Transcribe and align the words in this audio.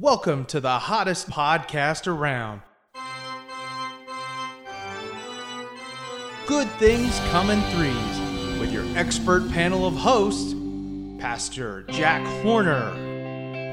Welcome 0.00 0.44
to 0.44 0.60
the 0.60 0.78
hottest 0.78 1.28
podcast 1.28 2.06
around. 2.06 2.62
Good 6.46 6.68
Things 6.78 7.18
Come 7.30 7.50
in 7.50 7.60
Threes 7.72 8.60
with 8.60 8.72
your 8.72 8.84
expert 8.96 9.50
panel 9.50 9.88
of 9.88 9.94
hosts 9.94 10.54
Pastor 11.20 11.82
Jack 11.88 12.24
Horner, 12.44 12.92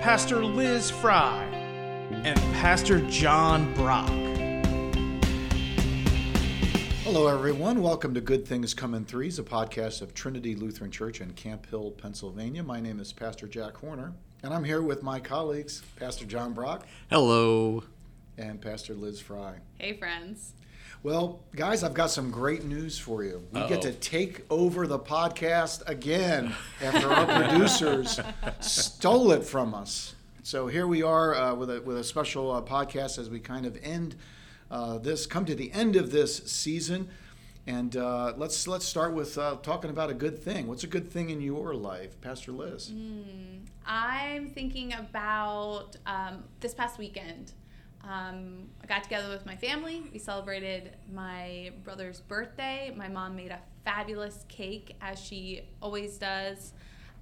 Pastor 0.01 0.43
Liz 0.43 0.89
Fry, 0.89 1.43
and 1.43 2.39
Pastor 2.55 3.01
John 3.01 3.71
Brock. 3.75 4.09
Hello, 7.03 7.27
everyone. 7.27 7.83
Welcome 7.83 8.15
to 8.15 8.21
Good 8.21 8.47
Things 8.47 8.73
Come 8.73 8.95
in 8.95 9.05
Threes, 9.05 9.37
a 9.37 9.43
podcast 9.43 10.01
of 10.01 10.15
Trinity 10.15 10.55
Lutheran 10.55 10.89
Church 10.89 11.21
in 11.21 11.33
Camp 11.33 11.67
Hill, 11.67 11.91
Pennsylvania. 11.91 12.63
My 12.63 12.79
name 12.79 12.99
is 12.99 13.13
Pastor 13.13 13.47
Jack 13.47 13.77
Horner, 13.77 14.13
and 14.45 14.53
I'm 14.53 14.63
here 14.63 14.83
with 14.83 15.01
my 15.01 15.19
colleagues, 15.19 15.81
Pastor 15.95 16.23
John 16.23 16.53
Brock 16.53 16.85
Hello. 17.09 17.83
and 18.37 18.61
Pastor 18.61 18.93
Liz 18.93 19.19
Fry. 19.19 19.55
Hey, 19.79 19.93
friends. 19.97 20.53
Well, 21.01 21.39
guys, 21.55 21.83
I've 21.83 21.95
got 21.95 22.11
some 22.11 22.29
great 22.29 22.63
news 22.63 22.99
for 22.99 23.23
you. 23.23 23.41
We 23.51 23.67
get 23.67 23.81
to 23.81 23.91
take 23.91 24.45
over 24.51 24.85
the 24.85 24.99
podcast 24.99 25.81
again 25.89 26.53
after 26.79 27.11
our 27.11 27.25
producers 27.25 28.19
stole 28.59 29.31
it 29.31 29.43
from 29.43 29.73
us. 29.73 30.13
So 30.43 30.67
here 30.67 30.85
we 30.85 31.01
are 31.01 31.33
uh, 31.33 31.55
with 31.55 31.71
a 31.71 31.81
with 31.81 31.97
a 31.97 32.03
special 32.03 32.51
uh, 32.51 32.61
podcast 32.61 33.17
as 33.17 33.31
we 33.31 33.39
kind 33.39 33.65
of 33.65 33.79
end 33.81 34.15
uh, 34.69 34.99
this, 34.99 35.25
come 35.25 35.45
to 35.45 35.55
the 35.55 35.71
end 35.71 35.95
of 35.95 36.11
this 36.11 36.37
season, 36.45 37.09
and 37.67 37.95
uh, 37.97 38.33
let's 38.37 38.67
let's 38.67 38.85
start 38.85 39.13
with 39.13 39.37
uh, 39.37 39.57
talking 39.63 39.89
about 39.89 40.09
a 40.09 40.13
good 40.13 40.41
thing. 40.41 40.67
What's 40.67 40.83
a 40.83 40.87
good 40.87 41.11
thing 41.11 41.29
in 41.29 41.41
your 41.41 41.73
life, 41.73 42.19
Pastor 42.21 42.51
Liz? 42.51 42.91
I'm 43.85 44.49
thinking 44.49 44.93
about 44.93 45.95
um, 46.05 46.43
this 46.59 46.73
past 46.73 46.99
weekend. 46.99 47.53
Um, 48.03 48.69
I 48.83 48.85
got 48.85 49.03
together 49.03 49.29
with 49.29 49.47
my 49.47 49.55
family. 49.55 50.03
We 50.13 50.19
celebrated 50.19 50.95
my 51.11 51.71
brother's 51.83 52.21
birthday. 52.21 52.93
My 52.95 53.07
mom 53.07 53.35
made 53.35 53.49
a 53.49 53.59
fabulous 53.83 54.45
cake, 54.47 54.95
as 55.01 55.19
she 55.19 55.63
always 55.81 56.17
does. 56.17 56.73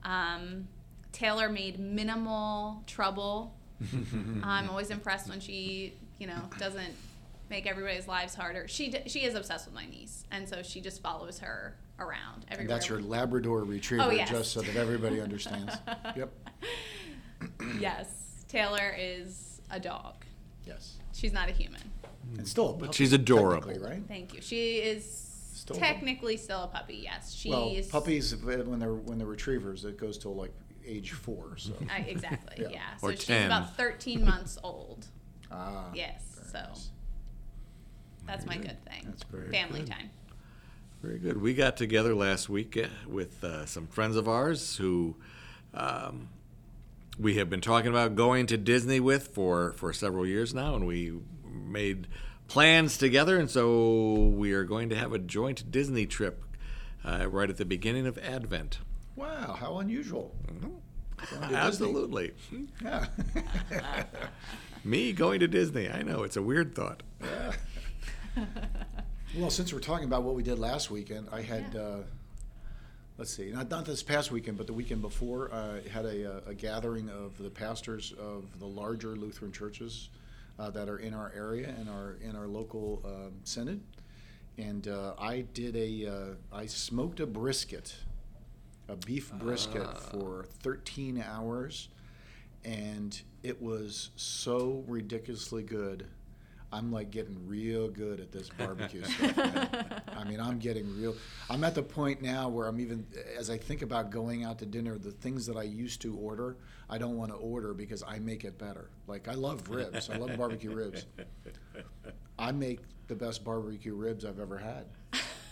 Um, 0.04 0.68
Taylor 1.14 1.48
made 1.48 1.80
minimal 1.80 2.84
trouble. 2.86 3.56
I'm 4.44 4.70
always 4.70 4.90
impressed 4.90 5.30
when 5.30 5.40
she, 5.40 5.94
you 6.20 6.28
know, 6.28 6.42
doesn't 6.60 6.96
make 7.54 7.68
everybody's 7.68 8.08
lives 8.08 8.34
harder. 8.34 8.68
She 8.68 8.90
d- 8.90 9.04
she 9.08 9.20
is 9.26 9.36
obsessed 9.36 9.66
with 9.68 9.76
my 9.76 9.86
niece, 9.86 10.26
and 10.32 10.50
so 10.50 10.64
she 10.64 10.82
just 10.82 11.02
follows 11.04 11.38
her 11.40 11.78
around 12.00 12.46
everywhere. 12.50 12.62
And 12.62 12.70
that's 12.70 12.90
your 12.90 13.00
Labrador 13.00 13.64
Retriever, 13.64 14.06
Oh, 14.06 14.10
yes. 14.12 14.30
just 14.30 14.52
so 14.52 14.62
that 14.62 14.76
everybody 14.76 15.22
understands. 15.22 15.76
yep. 16.16 16.32
Yes, 17.80 18.46
Taylor 18.48 18.96
is 18.98 19.62
a 19.70 19.80
dog. 19.80 20.16
Yes. 20.66 20.96
She's 21.14 21.32
not 21.34 21.48
a 21.48 21.52
human. 21.52 21.82
And 22.38 22.48
still, 22.48 22.70
a 22.72 22.74
But 22.74 22.86
puppy, 22.88 22.96
she's 22.98 23.14
adorable. 23.14 23.68
technically, 23.68 23.88
right? 23.88 24.04
Thank 24.08 24.34
you. 24.34 24.42
She 24.42 24.78
is 24.78 25.06
Still 25.54 25.76
a- 25.78 25.80
technically 25.80 26.38
still 26.38 26.64
a 26.64 26.68
puppy. 26.68 27.02
Yes, 27.04 27.34
she's 27.34 27.52
Well, 27.52 27.72
puppies 27.92 28.36
when 28.36 28.80
they're 28.80 28.94
when 28.96 29.18
they're 29.20 29.28
retrievers, 29.28 29.86
it 29.86 29.98
goes 29.98 30.18
till 30.18 30.36
like 30.36 30.52
age 30.86 31.12
four. 31.12 31.56
So 31.58 31.74
I, 31.90 32.00
exactly. 32.00 32.56
Yeah. 32.66 32.70
yeah. 32.72 32.82
Or 33.04 33.12
So 33.12 33.16
she's 33.18 33.26
10. 33.28 33.46
about 33.46 33.76
13 33.78 34.26
months 34.26 34.58
old. 34.64 35.06
ah, 35.52 35.92
Yes. 35.94 36.22
So 36.52 36.60
nice. 36.60 36.90
That's 38.28 38.46
my 38.46 38.58
good 38.58 38.84
thing. 38.86 39.04
That's 39.06 39.24
very 39.24 39.50
Family 39.52 39.82
good. 39.82 39.90
time. 39.92 40.10
Very 41.02 41.20
good. 41.20 41.42
We 41.42 41.54
got 41.54 41.76
together 41.76 42.16
last 42.16 42.48
week 42.50 42.78
uh, 42.78 42.88
with 43.08 43.44
uh, 43.44 43.66
some 43.66 43.88
friends 43.88 44.16
of 44.16 44.28
ours 44.30 44.78
who 44.78 45.16
um, 45.74 46.30
we 47.20 47.36
have 47.36 47.50
been 47.50 47.62
talking 47.62 47.90
about 47.90 48.16
going 48.16 48.46
to 48.48 48.58
Disney 48.58 49.00
with 49.00 49.28
for, 49.28 49.74
for 49.74 49.92
several 49.92 50.26
years 50.26 50.54
now, 50.54 50.76
and 50.76 50.88
we 50.88 51.14
made 51.52 52.08
plans 52.48 52.98
together, 52.98 53.38
and 53.38 53.50
so 53.50 54.14
we 54.14 54.54
are 54.54 54.64
going 54.64 54.90
to 54.90 54.96
have 54.96 55.12
a 55.14 55.20
joint 55.20 55.70
Disney 55.72 56.06
trip 56.06 56.44
uh, 57.04 57.28
right 57.30 57.50
at 57.50 57.58
the 57.58 57.66
beginning 57.66 58.08
of 58.08 58.18
Advent. 58.20 58.80
Wow, 59.16 59.58
how 59.60 59.80
unusual! 59.80 60.34
Going 60.48 60.62
to 60.62 60.68
Disney. 60.70 61.46
Mm-hmm. 61.48 61.56
Absolutely. 61.56 62.32
Yeah. 62.82 63.06
Me 64.84 65.12
going 65.14 65.40
to 65.40 65.48
Disney. 65.48 65.90
I 65.90 66.02
know, 66.02 66.24
it's 66.24 66.36
a 66.38 66.42
weird 66.42 66.76
thought. 66.76 67.04
Well, 69.38 69.50
since 69.50 69.74
we're 69.74 69.80
talking 69.80 70.06
about 70.06 70.24
what 70.24 70.36
we 70.36 70.44
did 70.44 70.60
last 70.60 70.92
weekend, 70.92 71.28
I 71.32 71.42
had. 71.42 71.74
Yeah. 71.74 71.82
Uh, 71.82 71.98
Let's 73.16 73.32
see, 73.32 73.52
not, 73.52 73.70
not 73.70 73.86
this 73.86 74.02
past 74.02 74.32
weekend, 74.32 74.58
but 74.58 74.66
the 74.66 74.74
weekend 74.74 75.04
before, 75.04 75.54
uh, 75.54 75.82
had 75.88 76.06
a, 76.06 76.38
uh, 76.38 76.42
a 76.48 76.54
gathering 76.56 77.12
of 77.12 77.38
the 77.38 77.52
pastors 77.52 78.12
of 78.14 78.60
the 78.60 78.66
larger 78.66 79.16
Lutheran 79.16 79.52
churches 79.52 80.10
uh, 80.58 80.72
that 80.72 80.90
are 80.90 80.98
in 80.98 81.14
our 81.14 81.32
area 81.36 81.74
and 81.78 81.90
our 81.90 82.18
in 82.22 82.36
our 82.36 82.48
local 82.48 83.02
um, 83.06 83.34
synod, 83.44 83.82
and 84.58 84.88
uh, 84.88 85.14
I 85.20 85.42
did 85.54 85.76
a 85.76 86.08
uh, 86.08 86.56
I 86.56 86.66
smoked 86.66 87.20
a 87.20 87.28
brisket, 87.28 87.96
a 88.88 88.96
beef 88.96 89.32
brisket 89.34 89.98
for 89.98 90.46
13 90.62 91.24
hours, 91.26 91.90
and 92.64 93.20
it 93.42 93.62
was 93.62 94.12
so 94.16 94.84
ridiculously 94.88 95.64
good. 95.64 96.08
I'm 96.74 96.92
like 96.92 97.12
getting 97.12 97.38
real 97.48 97.88
good 97.88 98.20
at 98.20 98.32
this 98.32 98.50
barbecue 98.50 99.04
stuff. 99.06 99.38
Man. 99.38 100.02
I 100.18 100.24
mean, 100.24 100.40
I'm 100.40 100.58
getting 100.58 101.00
real. 101.00 101.16
I'm 101.50 101.64
at 101.64 101.76
the 101.76 101.84
point 101.84 102.22
now 102.22 102.50
where 102.50 102.68
I'm 102.68 102.80
even, 102.80 103.06
as 103.38 103.52
I 103.52 103.58
think 103.58 103.84
about 103.84 104.10
going 104.10 104.44
out 104.44 104.58
to 104.60 104.66
dinner, 104.66 104.98
the 104.98 105.12
things 105.12 105.46
that 105.46 105.56
I 105.56 105.64
used 105.64 106.02
to 106.02 106.16
order, 106.16 106.58
I 106.90 106.98
don't 106.98 107.16
want 107.16 107.32
to 107.32 107.38
order 107.38 107.76
because 107.76 108.02
I 108.02 108.18
make 108.18 108.44
it 108.44 108.58
better. 108.58 108.90
Like 109.08 109.28
I 109.28 109.36
love 109.36 109.70
ribs. 109.70 110.10
I 110.10 110.18
love 110.18 110.36
barbecue 110.38 110.74
ribs. 110.74 111.06
I 112.40 112.52
make 112.52 112.80
the 113.08 113.16
best 113.16 113.44
barbecue 113.44 113.94
ribs 113.94 114.26
I've 114.26 114.40
ever 114.40 114.58
had. 114.58 114.86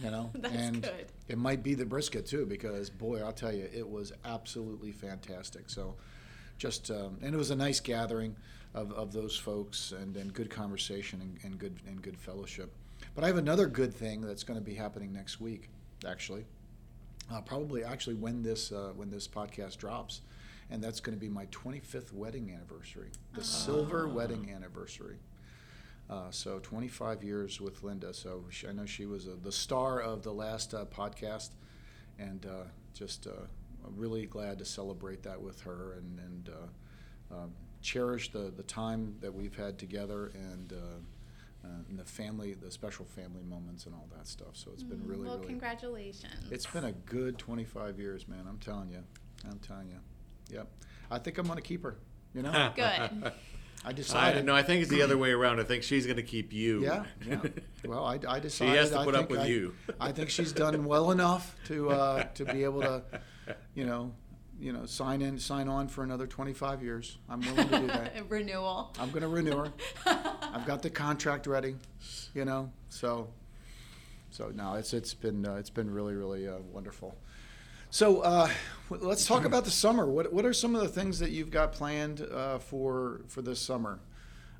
You 0.03 0.09
know, 0.09 0.31
That's 0.35 0.55
and 0.55 0.81
good. 0.81 1.05
it 1.27 1.37
might 1.37 1.61
be 1.61 1.75
the 1.75 1.85
brisket 1.85 2.25
too, 2.25 2.47
because 2.47 2.89
boy, 2.89 3.21
I'll 3.21 3.31
tell 3.31 3.53
you, 3.53 3.69
it 3.71 3.87
was 3.87 4.11
absolutely 4.25 4.91
fantastic. 4.91 5.69
So, 5.69 5.95
just 6.61 6.91
um, 6.91 7.17
and 7.23 7.33
it 7.33 7.37
was 7.37 7.49
a 7.49 7.55
nice 7.55 7.79
gathering 7.79 8.35
of, 8.75 8.91
of 8.91 9.11
those 9.11 9.35
folks 9.35 9.93
and, 9.93 10.15
and 10.15 10.31
good 10.31 10.51
conversation 10.51 11.19
and, 11.19 11.39
and 11.43 11.59
good 11.59 11.75
and 11.87 12.03
good 12.03 12.15
fellowship. 12.15 12.71
But 13.15 13.23
I 13.23 13.27
have 13.27 13.37
another 13.37 13.65
good 13.65 13.91
thing 13.91 14.21
that's 14.21 14.43
going 14.43 14.59
to 14.59 14.63
be 14.63 14.75
happening 14.75 15.11
next 15.11 15.41
week, 15.41 15.69
actually. 16.07 16.45
Uh, 17.31 17.41
probably 17.41 17.83
actually 17.83 18.13
when 18.13 18.43
this 18.43 18.71
uh, 18.71 18.91
when 18.95 19.09
this 19.09 19.27
podcast 19.27 19.77
drops, 19.77 20.21
and 20.69 20.83
that's 20.83 20.99
going 20.99 21.17
to 21.17 21.19
be 21.19 21.29
my 21.29 21.47
25th 21.47 22.13
wedding 22.13 22.51
anniversary, 22.53 23.09
the 23.33 23.43
silver 23.43 24.07
wedding 24.07 24.51
anniversary. 24.55 25.17
Uh, 26.11 26.29
so 26.29 26.59
25 26.59 27.23
years 27.23 27.59
with 27.59 27.81
Linda. 27.81 28.13
So 28.13 28.43
she, 28.51 28.67
I 28.67 28.71
know 28.71 28.85
she 28.85 29.07
was 29.07 29.27
uh 29.27 29.31
the 29.41 29.51
star 29.51 29.99
of 29.99 30.21
the 30.21 30.33
last 30.33 30.75
uh, 30.75 30.85
podcast, 30.85 31.49
and 32.19 32.45
uh, 32.45 32.65
just 32.93 33.25
uh, 33.25 33.47
I'm 33.85 33.95
really 33.95 34.25
glad 34.25 34.59
to 34.59 34.65
celebrate 34.65 35.23
that 35.23 35.41
with 35.41 35.61
her 35.61 35.93
and 35.93 36.19
and 36.19 36.49
uh, 36.49 37.35
um, 37.35 37.51
cherish 37.81 38.31
the 38.31 38.51
the 38.55 38.63
time 38.63 39.15
that 39.21 39.33
we've 39.33 39.55
had 39.55 39.77
together 39.77 40.31
and. 40.33 40.73
Uh, 40.73 40.99
uh, 41.63 41.67
and 41.89 41.99
the 41.99 42.03
family, 42.03 42.55
the 42.55 42.71
special 42.71 43.05
family 43.05 43.43
moments, 43.43 43.85
and 43.85 43.93
all 43.93 44.07
that 44.17 44.27
stuff. 44.27 44.53
So 44.53 44.71
it's 44.73 44.81
been 44.81 45.05
really, 45.05 45.27
well, 45.27 45.35
really. 45.35 45.47
congratulations. 45.47 46.49
It's 46.49 46.65
been 46.65 46.85
a 46.85 46.91
good 46.91 47.37
25 47.37 47.99
years, 47.99 48.27
man. 48.27 48.45
I'm 48.49 48.57
telling 48.57 48.89
you. 48.89 49.03
I'm 49.47 49.59
telling 49.59 49.89
you. 49.89 49.99
Yep. 50.49 50.67
I 51.11 51.19
think 51.19 51.37
I'm 51.37 51.45
going 51.45 51.57
to 51.57 51.61
keep 51.61 51.83
her. 51.83 51.97
You 52.33 52.43
know, 52.43 52.71
good. 52.75 52.83
I 53.83 53.89
I, 53.89 53.93
decided. 53.93 54.45
no, 54.45 54.55
I 54.55 54.61
think 54.61 54.81
it's 54.81 54.91
the 54.91 55.01
other 55.01 55.17
way 55.17 55.31
around. 55.31 55.59
I 55.59 55.63
think 55.63 55.83
she's 55.83 56.05
going 56.05 56.17
to 56.17 56.23
keep 56.23 56.53
you. 56.53 56.83
Yeah, 56.83 57.05
yeah. 57.27 57.41
Well, 57.85 58.05
I, 58.05 58.19
I 58.27 58.35
she 58.37 58.41
decided. 58.41 58.75
has 58.77 58.89
to 58.91 58.99
I 58.99 59.05
put 59.05 59.15
up 59.15 59.21
think 59.21 59.31
with 59.31 59.39
I, 59.39 59.45
you. 59.45 59.75
I 59.99 60.11
think 60.11 60.29
she's 60.29 60.51
done 60.51 60.85
well 60.85 61.09
enough 61.09 61.55
to 61.65 61.89
uh, 61.89 62.23
to 62.35 62.45
be 62.45 62.63
able 62.63 62.81
to, 62.81 63.01
you 63.75 63.85
know, 63.85 64.11
you 64.59 64.71
know, 64.71 64.85
sign 64.85 65.21
in, 65.21 65.39
sign 65.39 65.67
on 65.67 65.87
for 65.87 66.03
another 66.03 66.27
25 66.27 66.83
years. 66.83 67.17
I'm 67.29 67.41
willing 67.41 67.69
to 67.69 67.79
do 67.79 67.87
that. 67.87 68.29
Renewal. 68.29 68.93
I'm 68.99 69.09
going 69.09 69.23
to 69.23 69.27
renew 69.27 69.57
her. 69.57 69.73
I've 70.53 70.65
got 70.65 70.81
the 70.81 70.89
contract 70.89 71.47
ready, 71.47 71.75
you 72.33 72.45
know. 72.45 72.71
So, 72.89 73.29
so 74.29 74.51
no, 74.53 74.75
it's 74.75 74.93
it's 74.93 75.13
been 75.13 75.45
uh, 75.45 75.55
it's 75.55 75.69
been 75.69 75.89
really 75.89 76.13
really 76.13 76.47
uh, 76.47 76.59
wonderful. 76.71 77.17
So 77.89 78.21
uh, 78.21 78.49
let's 78.89 79.25
talk 79.25 79.43
about 79.43 79.65
the 79.65 79.71
summer. 79.71 80.05
What 80.05 80.31
what 80.31 80.45
are 80.45 80.53
some 80.53 80.75
of 80.75 80.81
the 80.81 80.87
things 80.87 81.19
that 81.19 81.31
you've 81.31 81.51
got 81.51 81.73
planned 81.73 82.21
uh, 82.21 82.59
for 82.59 83.21
for 83.27 83.41
this 83.41 83.59
summer? 83.59 83.99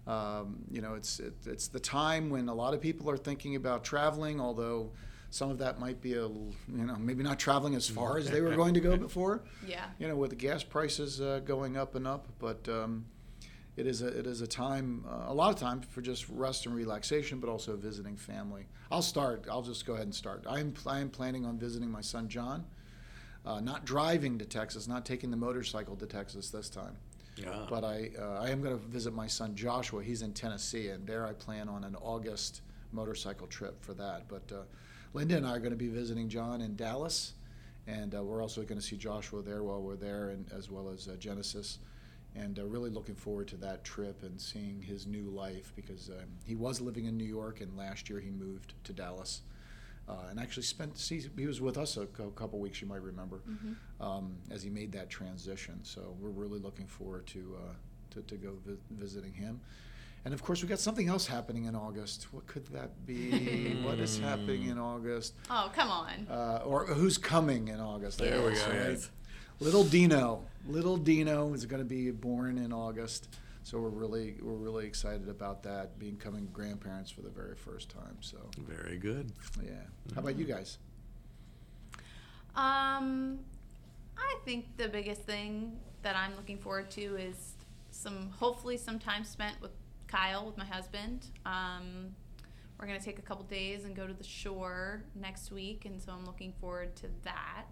Um, 0.07 0.63
you 0.69 0.81
know, 0.81 0.95
it's 0.95 1.19
it, 1.19 1.35
it's 1.45 1.67
the 1.67 1.79
time 1.79 2.29
when 2.29 2.49
a 2.49 2.53
lot 2.53 2.73
of 2.73 2.81
people 2.81 3.09
are 3.09 3.17
thinking 3.17 3.55
about 3.55 3.83
traveling, 3.83 4.41
although 4.41 4.91
some 5.33 5.49
of 5.49 5.57
that 5.59 5.79
might 5.79 6.01
be 6.01 6.13
a 6.15 6.23
l- 6.23 6.53
you 6.67 6.83
know 6.85 6.95
maybe 6.97 7.23
not 7.23 7.39
traveling 7.39 7.73
as 7.73 7.87
far 7.89 8.17
as 8.17 8.29
they 8.29 8.41
were 8.41 8.55
going 8.55 8.73
to 8.75 8.79
go 8.81 8.95
before 9.07 9.41
Yeah. 9.65 9.85
you 9.97 10.07
know, 10.07 10.15
with 10.15 10.29
the 10.29 10.35
gas 10.35 10.61
prices 10.63 11.19
uh, 11.21 11.39
going 11.43 11.77
up 11.77 11.95
and 11.95 12.05
up, 12.05 12.27
but 12.37 12.67
um, 12.69 13.05
it 13.77 13.87
is 13.87 14.01
a 14.01 14.07
it 14.07 14.27
is 14.27 14.41
a 14.41 14.47
time 14.47 15.05
uh, 15.09 15.31
a 15.31 15.33
lot 15.33 15.51
of 15.53 15.59
time 15.59 15.81
for 15.81 16.01
just 16.01 16.27
rest 16.29 16.65
and 16.65 16.75
relaxation, 16.75 17.39
but 17.39 17.49
also 17.49 17.75
visiting 17.77 18.17
family. 18.17 18.67
I'll 18.91 19.01
start. 19.01 19.45
I'll 19.49 19.61
just 19.61 19.85
go 19.85 19.93
ahead 19.93 20.05
and 20.05 20.13
start. 20.13 20.45
I'm 20.47 20.73
I 20.85 20.99
am 20.99 21.09
planning 21.09 21.45
on 21.45 21.57
visiting 21.57 21.89
my 21.89 22.01
son 22.01 22.27
John, 22.27 22.65
uh, 23.45 23.61
not 23.61 23.85
driving 23.85 24.37
to 24.39 24.45
Texas, 24.45 24.87
not 24.87 25.05
taking 25.05 25.31
the 25.31 25.37
motorcycle 25.37 25.95
to 25.95 26.05
Texas 26.05 26.49
this 26.49 26.69
time, 26.69 26.97
Yeah. 27.37 27.65
But 27.69 27.85
I 27.85 28.11
uh, 28.19 28.41
I 28.45 28.49
am 28.49 28.61
going 28.61 28.77
to 28.77 28.85
visit 28.85 29.13
my 29.13 29.27
son 29.27 29.55
Joshua. 29.55 30.03
He's 30.03 30.21
in 30.23 30.33
Tennessee, 30.33 30.89
and 30.89 31.07
there 31.07 31.25
I 31.25 31.31
plan 31.31 31.69
on 31.69 31.85
an 31.85 31.95
August 31.95 32.61
motorcycle 32.91 33.47
trip 33.47 33.81
for 33.81 33.93
that. 33.93 34.27
But 34.27 34.51
uh, 34.51 34.63
Linda 35.13 35.35
and 35.37 35.45
I 35.45 35.51
are 35.55 35.59
going 35.59 35.71
to 35.71 35.77
be 35.77 35.87
visiting 35.89 36.29
John 36.29 36.61
in 36.61 36.75
Dallas, 36.75 37.33
and 37.87 38.15
uh, 38.15 38.23
we're 38.23 38.41
also 38.41 38.61
going 38.63 38.79
to 38.79 38.85
see 38.85 38.95
Joshua 38.97 39.41
there 39.41 39.63
while 39.63 39.81
we're 39.81 39.95
there, 39.97 40.29
and 40.29 40.45
as 40.55 40.69
well 40.71 40.89
as 40.89 41.07
uh, 41.07 41.15
Genesis. 41.17 41.79
And 42.33 42.59
uh, 42.59 42.65
really 42.65 42.89
looking 42.89 43.15
forward 43.15 43.49
to 43.49 43.57
that 43.57 43.83
trip 43.83 44.23
and 44.23 44.39
seeing 44.39 44.81
his 44.81 45.05
new 45.05 45.23
life 45.23 45.73
because 45.75 46.07
um, 46.09 46.27
he 46.45 46.55
was 46.55 46.79
living 46.79 47.05
in 47.05 47.17
New 47.17 47.25
York, 47.25 47.59
and 47.59 47.77
last 47.77 48.09
year 48.09 48.21
he 48.21 48.29
moved 48.29 48.73
to 48.85 48.93
Dallas. 48.93 49.41
Uh, 50.09 50.13
and 50.29 50.39
actually 50.39 50.63
spent 50.63 50.97
he, 50.97 51.21
he 51.37 51.45
was 51.45 51.61
with 51.61 51.77
us 51.77 51.95
a, 51.95 52.05
cou- 52.07 52.31
couple 52.31 52.57
weeks 52.59 52.81
you 52.81 52.87
might 52.87 53.01
remember 53.03 53.39
um, 54.01 54.35
as 54.49 54.63
he 54.63 54.69
made 54.69 54.91
that 54.91 55.09
transition 55.11 55.79
so 55.83 56.15
we're 56.19 56.31
really 56.31 56.59
looking 56.59 56.87
forward 56.87 57.25
to 57.27 57.55
uh, 57.63 57.73
to, 58.09 58.21
to 58.23 58.35
go 58.35 58.53
vi- 58.65 58.77
visiting 58.89 59.31
him 59.31 59.61
and 60.25 60.33
of 60.33 60.43
course 60.43 60.61
we 60.61 60.67
got 60.69 60.79
something 60.79 61.07
else 61.07 61.25
happening 61.27 61.65
in 61.65 61.75
august. 61.75 62.27
What 62.31 62.45
could 62.47 62.65
that 62.67 63.05
be? 63.05 63.81
What 63.83 63.99
is 63.99 64.19
happening 64.19 64.67
in 64.67 64.77
august? 64.77 65.33
Oh, 65.49 65.71
come 65.75 65.89
on. 65.89 66.27
uh, 66.29 66.61
or 66.65 66.85
who's 66.85 67.17
coming 67.17 67.67
in 67.69 67.79
august? 67.79 68.21
I 68.21 68.25
There 68.25 68.45
we 68.45 68.53
go, 68.53 68.61
right? 68.67 68.73
yes. 68.91 69.09
little 69.59 69.83
dino. 69.83 70.43
Little 70.67 70.97
dino 70.97 71.53
is 71.53 71.65
going 71.65 71.81
to 71.81 71.87
be 71.89 72.11
born 72.11 72.57
in 72.57 72.71
august. 72.71 73.29
So 73.63 73.79
we're 73.79 73.89
really 73.89 74.35
we're 74.41 74.53
really 74.53 74.85
excited 74.87 75.29
about 75.29 75.61
that 75.63 75.97
becoming 75.99 76.47
grandparents 76.51 77.11
for 77.11 77.21
the 77.21 77.29
very 77.29 77.55
first 77.55 77.89
time 77.89 78.17
so. 78.19 78.37
Very 78.57 78.97
good. 78.97 79.31
yeah. 79.63 79.71
How 80.15 80.21
about 80.21 80.35
you 80.37 80.45
guys? 80.45 80.77
Um, 82.55 83.39
I 84.17 84.35
think 84.45 84.77
the 84.77 84.87
biggest 84.87 85.21
thing 85.21 85.79
that 86.01 86.15
I'm 86.15 86.35
looking 86.35 86.57
forward 86.57 86.89
to 86.91 87.01
is 87.17 87.53
some, 87.91 88.29
hopefully, 88.31 88.77
some 88.77 88.99
time 88.99 89.23
spent 89.23 89.61
with 89.61 89.71
Kyle, 90.11 90.45
with 90.45 90.57
my 90.57 90.65
husband. 90.65 91.27
Um, 91.45 92.15
we're 92.79 92.87
gonna 92.87 92.99
take 92.99 93.19
a 93.19 93.21
couple 93.21 93.45
days 93.45 93.85
and 93.85 93.95
go 93.95 94.07
to 94.07 94.13
the 94.13 94.23
shore 94.23 95.03
next 95.15 95.51
week, 95.51 95.85
and 95.85 96.01
so 96.01 96.11
I'm 96.11 96.25
looking 96.25 96.53
forward 96.59 96.95
to 96.97 97.07
that. 97.23 97.67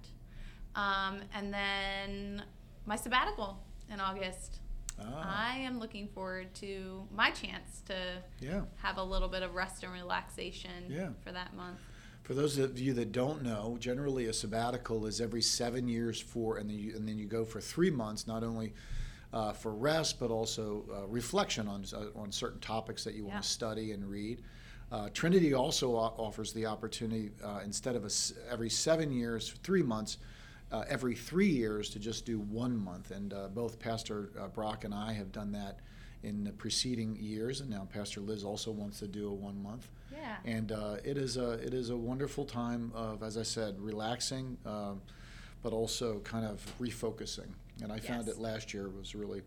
Um, 0.76 1.22
and 1.34 1.54
then 1.54 2.44
my 2.86 2.96
sabbatical 2.96 3.60
in 3.92 4.00
August. 4.00 4.60
Ah. 5.02 5.54
I 5.54 5.58
am 5.60 5.80
looking 5.80 6.08
forward 6.10 6.54
to 6.56 7.08
my 7.16 7.32
chance 7.32 7.82
to 7.86 7.96
yeah 8.42 8.62
have 8.82 8.98
a 8.98 9.04
little 9.04 9.30
bit 9.30 9.44
of 9.44 9.56
rest 9.56 9.84
and 9.84 9.94
relaxation 9.94 10.86
Yeah. 10.90 11.10
for 11.24 11.32
that 11.32 11.56
month. 11.56 11.80
For 12.24 12.34
those 12.36 12.58
of 12.60 12.78
you 12.78 12.94
that 12.94 13.12
don't 13.12 13.42
know, 13.42 13.78
generally 13.80 14.26
a 14.28 14.34
sabbatical 14.34 15.08
is 15.08 15.20
every 15.20 15.42
seven 15.42 15.88
years 15.88 16.20
for, 16.22 16.58
and 16.58 16.70
then 16.70 16.78
you, 16.78 16.96
and 16.96 17.08
then 17.08 17.18
you 17.18 17.26
go 17.26 17.44
for 17.46 17.60
three 17.60 17.90
months, 17.90 18.28
not 18.28 18.44
only 18.44 18.74
uh, 19.34 19.54
for 19.54 19.74
rest 19.74 20.20
but 20.20 20.32
also 20.32 20.84
uh, 20.94 21.06
reflection 21.08 21.68
on 21.68 21.84
uh, 21.94 22.20
on 22.20 22.32
certain 22.32 22.60
topics 22.60 23.04
that 23.04 23.14
you 23.16 23.26
Yeah. 23.26 23.32
want 23.34 23.44
to 23.44 23.50
study 23.50 23.92
and 23.92 24.10
read. 24.10 24.42
Uh, 24.92 25.10
Trinity 25.14 25.54
also 25.54 25.94
offers 25.96 26.52
the 26.52 26.66
opportunity 26.66 27.30
uh, 27.44 27.60
instead 27.64 27.96
of 27.96 28.04
a 28.06 28.10
every 28.52 28.70
seven 28.70 29.12
years, 29.12 29.50
three 29.64 29.84
months. 29.84 30.18
Uh, 30.72 30.84
every 30.88 31.16
three 31.16 31.48
years 31.50 31.90
to 31.90 31.98
just 31.98 32.28
do 32.28 32.38
one 32.38 32.78
month, 32.78 33.10
and 33.10 33.34
uh, 33.34 33.48
both 33.48 33.80
Pastor 33.80 34.30
uh, 34.40 34.48
Brock 34.50 34.84
and 34.84 34.94
I 34.94 35.14
have 35.14 35.32
done 35.32 35.52
that 35.54 35.80
in 36.22 36.44
the 36.44 36.52
preceding 36.52 37.16
years, 37.16 37.62
and 37.62 37.72
now 37.72 37.88
Pastor 37.92 38.22
Liz 38.22 38.44
also 38.44 38.70
wants 38.70 39.00
to 39.00 39.08
do 39.08 39.30
a 39.30 39.34
one 39.34 39.60
month 39.64 39.88
Yeah. 40.12 40.36
and 40.46 40.72
uh, 40.72 40.98
it 41.04 41.18
is 41.18 41.38
a 41.38 41.54
it 41.54 41.74
is 41.74 41.90
a 41.90 41.98
wonderful 41.98 42.46
time 42.46 42.92
of, 42.94 43.24
as 43.24 43.36
I 43.36 43.42
said, 43.42 43.80
relaxing, 43.82 44.58
um, 44.64 45.02
but 45.64 45.74
also 45.74 46.20
kind 46.20 46.46
of 46.46 46.64
refocusing. 46.80 47.50
And 47.82 47.92
I 47.92 48.00
found 48.00 48.28
Yes. 48.28 48.36
it 48.36 48.42
last 48.42 48.74
year 48.74 48.90
was 48.90 49.16
really 49.16 49.42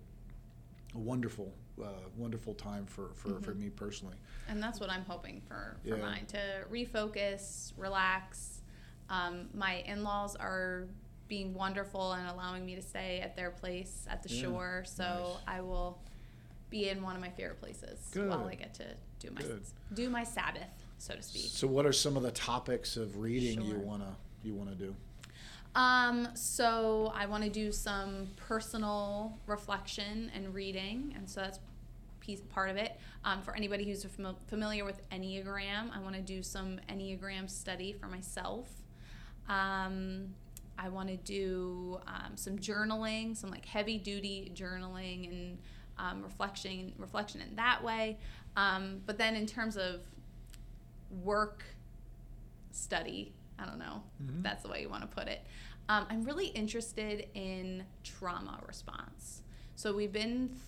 a 0.95 0.99
wonderful, 0.99 1.53
uh, 1.83 1.89
wonderful 2.17 2.55
time 2.55 2.87
for, 2.87 3.11
for, 3.15 3.41
for 3.41 3.55
me 3.55 3.71
personally. 3.71 4.17
And 4.49 4.63
that's 4.63 4.81
what 4.81 4.91
I'm 4.91 5.05
hoping 5.05 5.41
for, 5.47 5.77
for 5.83 5.97
Yeah. 5.97 6.03
mine 6.03 6.27
to 6.27 6.39
refocus, 6.71 7.73
relax. 7.77 8.61
Um, 9.09 9.49
my 9.55 9.77
in 9.87 10.03
laws 10.03 10.37
are 10.37 10.87
being 11.29 11.55
wonderful 11.55 12.13
and 12.13 12.29
allowing 12.29 12.65
me 12.65 12.75
to 12.75 12.83
stay 12.83 13.21
at 13.21 13.37
their 13.37 13.51
place 13.51 14.07
at 14.09 14.23
the 14.23 14.29
Yeah, 14.35 14.43
shore. 14.43 14.85
So 14.87 15.05
nice. 15.05 15.43
I 15.47 15.61
will 15.63 15.99
be 16.71 16.89
in 16.89 17.03
one 17.03 17.15
of 17.15 17.21
my 17.21 17.31
favorite 17.31 17.61
places 17.61 18.11
while 18.15 18.47
I 18.47 18.55
get 18.55 18.75
to 18.75 18.85
do 19.19 19.31
my 19.35 19.43
Good. 19.43 19.63
do 19.95 20.09
my 20.09 20.25
Sabbath, 20.25 20.71
so 20.99 21.15
to 21.15 21.23
speak. 21.23 21.43
So, 21.43 21.67
what 21.67 21.85
are 21.85 21.93
some 21.93 22.17
of 22.17 22.23
the 22.23 22.31
topics 22.31 22.97
of 22.97 23.19
reading 23.19 23.63
you 23.63 23.77
wanna 23.79 24.17
you 24.43 24.55
wanna 24.55 24.75
do? 24.75 24.95
Um, 25.75 26.29
so 26.35 27.13
I 27.15 27.27
want 27.27 27.45
to 27.45 27.51
do 27.51 27.73
some 27.73 28.29
personal 28.37 29.39
reflection 29.47 30.31
and 30.35 30.55
reading, 30.55 31.15
and 31.17 31.29
so 31.29 31.41
that's 31.41 31.59
piece 32.21 32.41
part 32.41 32.71
of 32.71 32.77
it. 32.77 32.99
Um, 33.25 33.43
for 33.43 33.57
anybody 33.57 33.85
who's 33.85 34.05
fami- 34.05 34.37
familiar 34.47 34.85
with 34.85 35.01
Enneagram, 35.11 35.91
I 35.95 36.01
want 36.01 36.15
to 36.15 36.21
do 36.21 36.43
some 36.43 36.79
Enneagram 36.89 37.51
study 37.51 37.93
for 37.93 38.07
myself. 38.07 38.69
Um, 39.49 40.35
I 40.79 40.89
want 40.89 41.09
to 41.09 41.17
do 41.17 42.01
um, 42.07 42.37
some 42.37 42.59
journaling, 42.59 43.37
some 43.37 43.51
like 43.51 43.65
heavy 43.65 43.99
duty 43.99 44.53
journaling 44.55 45.29
and 45.29 45.59
um, 45.99 46.23
reflection, 46.23 46.93
reflection 46.99 47.41
in 47.41 47.57
that 47.57 47.83
way. 47.83 48.19
Um, 48.57 49.01
but 49.07 49.19
then 49.19 49.37
in 49.37 49.47
terms 49.47 49.77
of 49.77 50.01
work 51.23 51.65
study, 52.71 53.33
I 53.63 53.67
don't 53.67 53.79
know 53.79 54.03
Mhm. 54.23 54.39
if 54.39 54.43
that's 54.43 54.63
the 54.63 54.69
way 54.69 54.81
you 54.83 54.89
want 54.89 55.03
to 55.03 55.07
put 55.09 55.29
it. 55.29 55.47
Um, 55.89 56.07
I'm 56.11 56.23
really 56.25 56.47
interested 56.49 57.29
in 57.35 57.85
trauma 58.03 58.61
response. 58.67 59.43
So 59.77 59.95
we've 59.95 60.13
been 60.13 60.59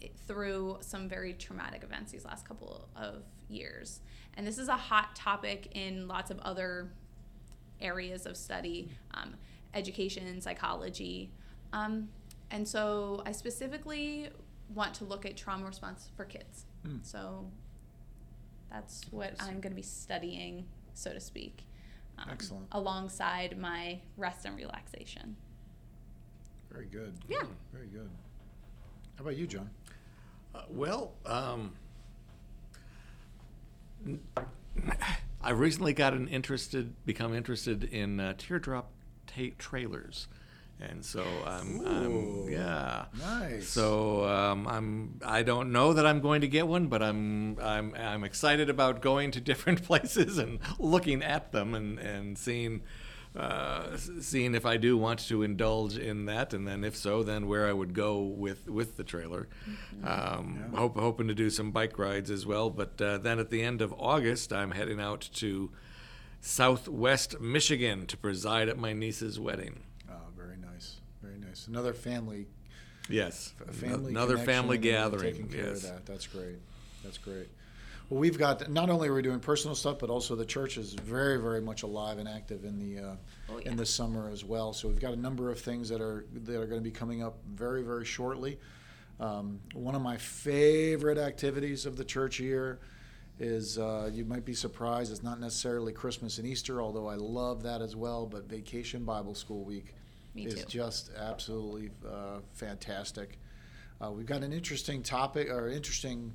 th- 0.00 0.12
through 0.26 0.78
some 0.80 1.08
very 1.08 1.34
traumatic 1.34 1.82
events 1.82 2.12
these 2.12 2.24
last 2.24 2.46
couple 2.46 2.88
of 2.96 3.22
years, 3.48 4.00
and 4.34 4.46
this 4.46 4.58
is 4.58 4.68
a 4.68 4.76
hot 4.76 5.14
topic 5.16 5.68
in 5.76 6.08
lots 6.08 6.30
of 6.30 6.38
other 6.40 6.92
areas 7.80 8.26
of 8.26 8.36
study, 8.36 8.90
um, 9.12 9.34
education, 9.74 10.40
psychology. 10.40 11.30
Um, 11.72 12.08
and 12.50 12.66
so 12.66 13.22
I 13.26 13.32
specifically 13.32 14.30
want 14.68 14.94
to 14.94 15.04
look 15.04 15.26
at 15.26 15.36
trauma 15.36 15.66
response 15.66 16.10
for 16.16 16.24
kids. 16.24 16.66
Mm. 16.84 17.04
So 17.04 17.50
that's 18.70 19.04
what 19.10 19.34
I'm 19.40 19.60
going 19.60 19.72
to 19.72 19.76
be 19.76 19.82
studying, 19.82 20.66
so 20.94 21.12
to 21.12 21.20
speak. 21.20 21.64
Um, 22.18 22.28
Excellent. 22.30 22.66
Alongside 22.72 23.58
my 23.58 24.00
rest 24.16 24.44
and 24.44 24.56
relaxation. 24.56 25.36
Very 26.72 26.86
good. 26.86 27.12
Yeah. 27.28 27.42
Very 27.72 27.86
good. 27.86 28.08
How 29.16 29.22
about 29.22 29.36
you, 29.36 29.46
John? 29.46 29.70
Uh, 30.54 30.62
well, 30.68 31.12
um, 31.26 31.72
n- 34.06 34.20
I 35.42 35.50
recently 35.50 35.92
got 35.92 36.14
an 36.14 36.28
interested, 36.28 36.94
become 37.04 37.34
interested 37.34 37.84
in 37.84 38.18
uh, 38.18 38.34
teardrop 38.38 38.90
ta- 39.26 39.54
trailers, 39.58 40.26
and 40.80 41.04
so 41.04 41.24
I'm, 41.46 41.80
I'm 41.86 42.48
yeah. 42.50 43.04
Nice. 43.18 43.68
So 43.68 44.24
um, 44.26 44.66
I'm 44.66 45.20
I 45.24 45.42
don't 45.42 45.72
know 45.72 45.92
that 45.94 46.04
I'm 46.06 46.20
going 46.20 46.40
to 46.42 46.48
get 46.48 46.66
one, 46.66 46.88
but 46.88 47.02
I'm 47.02 47.58
I'm 47.60 47.94
I'm 47.94 48.24
excited 48.24 48.68
about 48.68 49.00
going 49.00 49.30
to 49.32 49.40
different 49.50 49.82
places 49.84 50.38
and 50.38 50.58
looking 50.78 51.22
at 51.22 51.52
them 51.52 51.74
and 51.74 51.98
and 51.98 52.36
seeing. 52.38 52.82
Uh, 53.36 53.96
seeing 54.20 54.54
if 54.54 54.64
I 54.64 54.76
do 54.76 54.96
want 54.96 55.18
to 55.26 55.42
indulge 55.42 55.98
in 55.98 56.26
that, 56.26 56.54
and 56.54 56.68
then 56.68 56.84
if 56.84 56.94
so, 56.94 57.24
then 57.24 57.48
where 57.48 57.66
I 57.66 57.72
would 57.72 57.92
go 57.92 58.22
with 58.22 58.68
with 58.68 58.96
the 58.96 59.02
trailer. 59.02 59.48
Um, 60.04 60.60
Yeah. 60.72 60.78
hope, 60.78 60.96
hoping 60.96 61.26
to 61.26 61.34
do 61.34 61.50
some 61.50 61.72
bike 61.72 61.98
rides 61.98 62.30
as 62.30 62.46
well. 62.46 62.70
But 62.70 63.00
uh, 63.02 63.18
then 63.18 63.40
at 63.40 63.50
the 63.50 63.60
end 63.62 63.82
of 63.82 63.92
August, 63.98 64.52
I'm 64.52 64.70
heading 64.70 65.00
out 65.00 65.28
to 65.34 65.72
Southwest 66.40 67.40
Michigan 67.40 68.06
to 68.06 68.16
preside 68.16 68.68
at 68.68 68.78
my 68.78 68.92
niece's 68.92 69.40
wedding. 69.40 69.80
Oh, 70.08 70.14
very 70.36 70.56
nice. 70.56 71.00
Very 71.22 71.38
nice. 71.54 71.66
Another 71.68 71.92
family 71.92 72.46
Yes, 73.08 73.52
family 73.70 74.12
another 74.12 74.38
family 74.38 74.78
gathering. 74.78 75.34
Taking 75.34 75.48
care 75.48 75.66
yes. 75.66 75.84
of 75.84 75.90
that. 75.90 76.06
That's 76.06 76.26
great. 76.26 76.56
That's 77.02 77.18
great. 77.18 77.48
Well, 78.08 78.18
we've 78.20 78.38
got 78.38 78.70
not 78.70 78.88
only 78.88 79.08
are 79.08 79.14
we 79.14 79.20
doing 79.20 79.40
personal 79.40 79.74
stuff, 79.74 79.98
but 79.98 80.08
also 80.08 80.34
the 80.36 80.46
church 80.46 80.78
is 80.78 80.94
very, 80.94 81.38
very 81.40 81.60
much 81.60 81.82
alive 81.82 82.18
and 82.18 82.26
active 82.28 82.64
in 82.64 82.78
the 82.78 83.02
uh, 83.02 83.14
Oh, 83.50 83.58
yeah. 83.58 83.70
in 83.70 83.76
the 83.76 83.84
summer 83.84 84.30
as 84.30 84.42
well. 84.42 84.72
So 84.72 84.88
we've 84.88 85.00
got 85.00 85.12
a 85.12 85.16
number 85.16 85.50
of 85.50 85.60
things 85.60 85.90
that 85.90 86.00
are 86.00 86.24
that 86.32 86.58
are 86.58 86.66
going 86.66 86.80
to 86.80 86.84
be 86.84 86.90
coming 86.90 87.22
up 87.22 87.36
very, 87.46 87.82
very 87.82 88.06
shortly. 88.06 88.58
Um, 89.20 89.60
one 89.74 89.94
of 89.94 90.00
my 90.00 90.16
favorite 90.16 91.18
activities 91.18 91.84
of 91.84 91.96
the 91.96 92.04
church 92.04 92.40
year 92.40 92.80
is 93.38 93.78
uh, 93.78 94.10
you 94.12 94.24
might 94.24 94.46
be 94.46 94.54
surprised 94.54 95.12
it's 95.12 95.22
not 95.22 95.40
necessarily 95.40 95.92
Christmas 95.92 96.38
and 96.38 96.46
Easter, 96.46 96.80
although 96.80 97.06
I 97.06 97.16
love 97.16 97.62
that 97.64 97.82
as 97.82 97.94
well. 97.94 98.24
But 98.24 98.48
Vacation 98.48 99.04
Bible 99.04 99.34
School 99.34 99.62
Week 99.62 99.94
Me 100.34 100.46
is 100.46 100.54
too. 100.64 100.64
just 100.68 101.10
absolutely 101.16 101.90
uh, 102.08 102.40
fantastic. 102.52 103.38
Uh, 104.02 104.10
we've 104.10 104.26
got 104.26 104.42
an 104.42 104.52
interesting 104.52 105.02
topic, 105.02 105.48
or 105.48 105.68
interesting, 105.68 106.34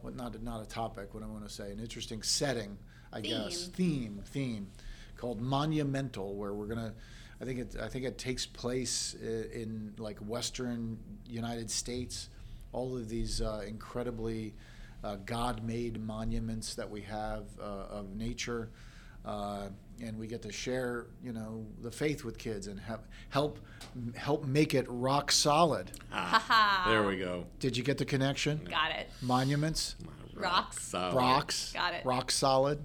what 0.00 0.16
not 0.16 0.40
not 0.42 0.62
a 0.62 0.66
topic. 0.66 1.12
What 1.14 1.22
I 1.22 1.26
want 1.26 1.46
to 1.46 1.52
say, 1.52 1.70
an 1.70 1.78
interesting 1.78 2.22
setting, 2.22 2.78
I 3.12 3.20
guess, 3.20 3.66
theme 3.68 4.22
theme, 4.24 4.68
called 5.16 5.40
monumental, 5.40 6.34
where 6.34 6.54
we're 6.54 6.66
gonna 6.66 6.94
I 7.40 7.44
think 7.44 7.58
it 7.60 7.76
I 7.80 7.88
think 7.88 8.04
it 8.06 8.16
takes 8.16 8.46
place 8.46 9.14
i- 9.22 9.26
in 9.26 9.92
like 9.98 10.18
Western 10.18 10.98
United 11.26 11.70
States. 11.70 12.30
All 12.72 12.96
of 12.96 13.08
these 13.08 13.40
uh, 13.40 13.62
incredibly 13.68 14.54
uh, 15.04 15.16
God-made 15.26 16.00
monuments 16.02 16.74
that 16.74 16.90
we 16.90 17.02
have 17.02 17.44
uh, 17.60 17.62
of 17.62 18.16
nature, 18.16 18.70
uh, 19.24 19.68
and 20.02 20.18
we 20.18 20.26
get 20.26 20.42
to 20.42 20.52
share, 20.52 21.06
you 21.22 21.32
know, 21.32 21.64
the 21.82 21.90
faith 21.90 22.24
with 22.24 22.36
kids 22.38 22.66
and 22.66 22.78
help 22.80 23.04
help 23.30 23.58
help 24.16 24.44
make 24.44 24.74
it 24.74 24.86
rock 24.88 25.30
solid. 25.30 25.90
Haha. 26.10 26.90
There 26.90 27.04
we 27.04 27.16
go. 27.16 27.46
Did 27.60 27.76
you 27.76 27.82
get 27.84 27.98
the 27.98 28.04
connection? 28.04 28.66
Got 28.70 28.90
it. 28.92 29.08
Monuments, 29.22 29.96
Rocks. 30.34 30.82
solid. 30.82 31.14
rocks, 31.14 31.72
Got 31.72 31.94
it. 31.94 32.04
rock 32.04 32.30
solid. 32.30 32.82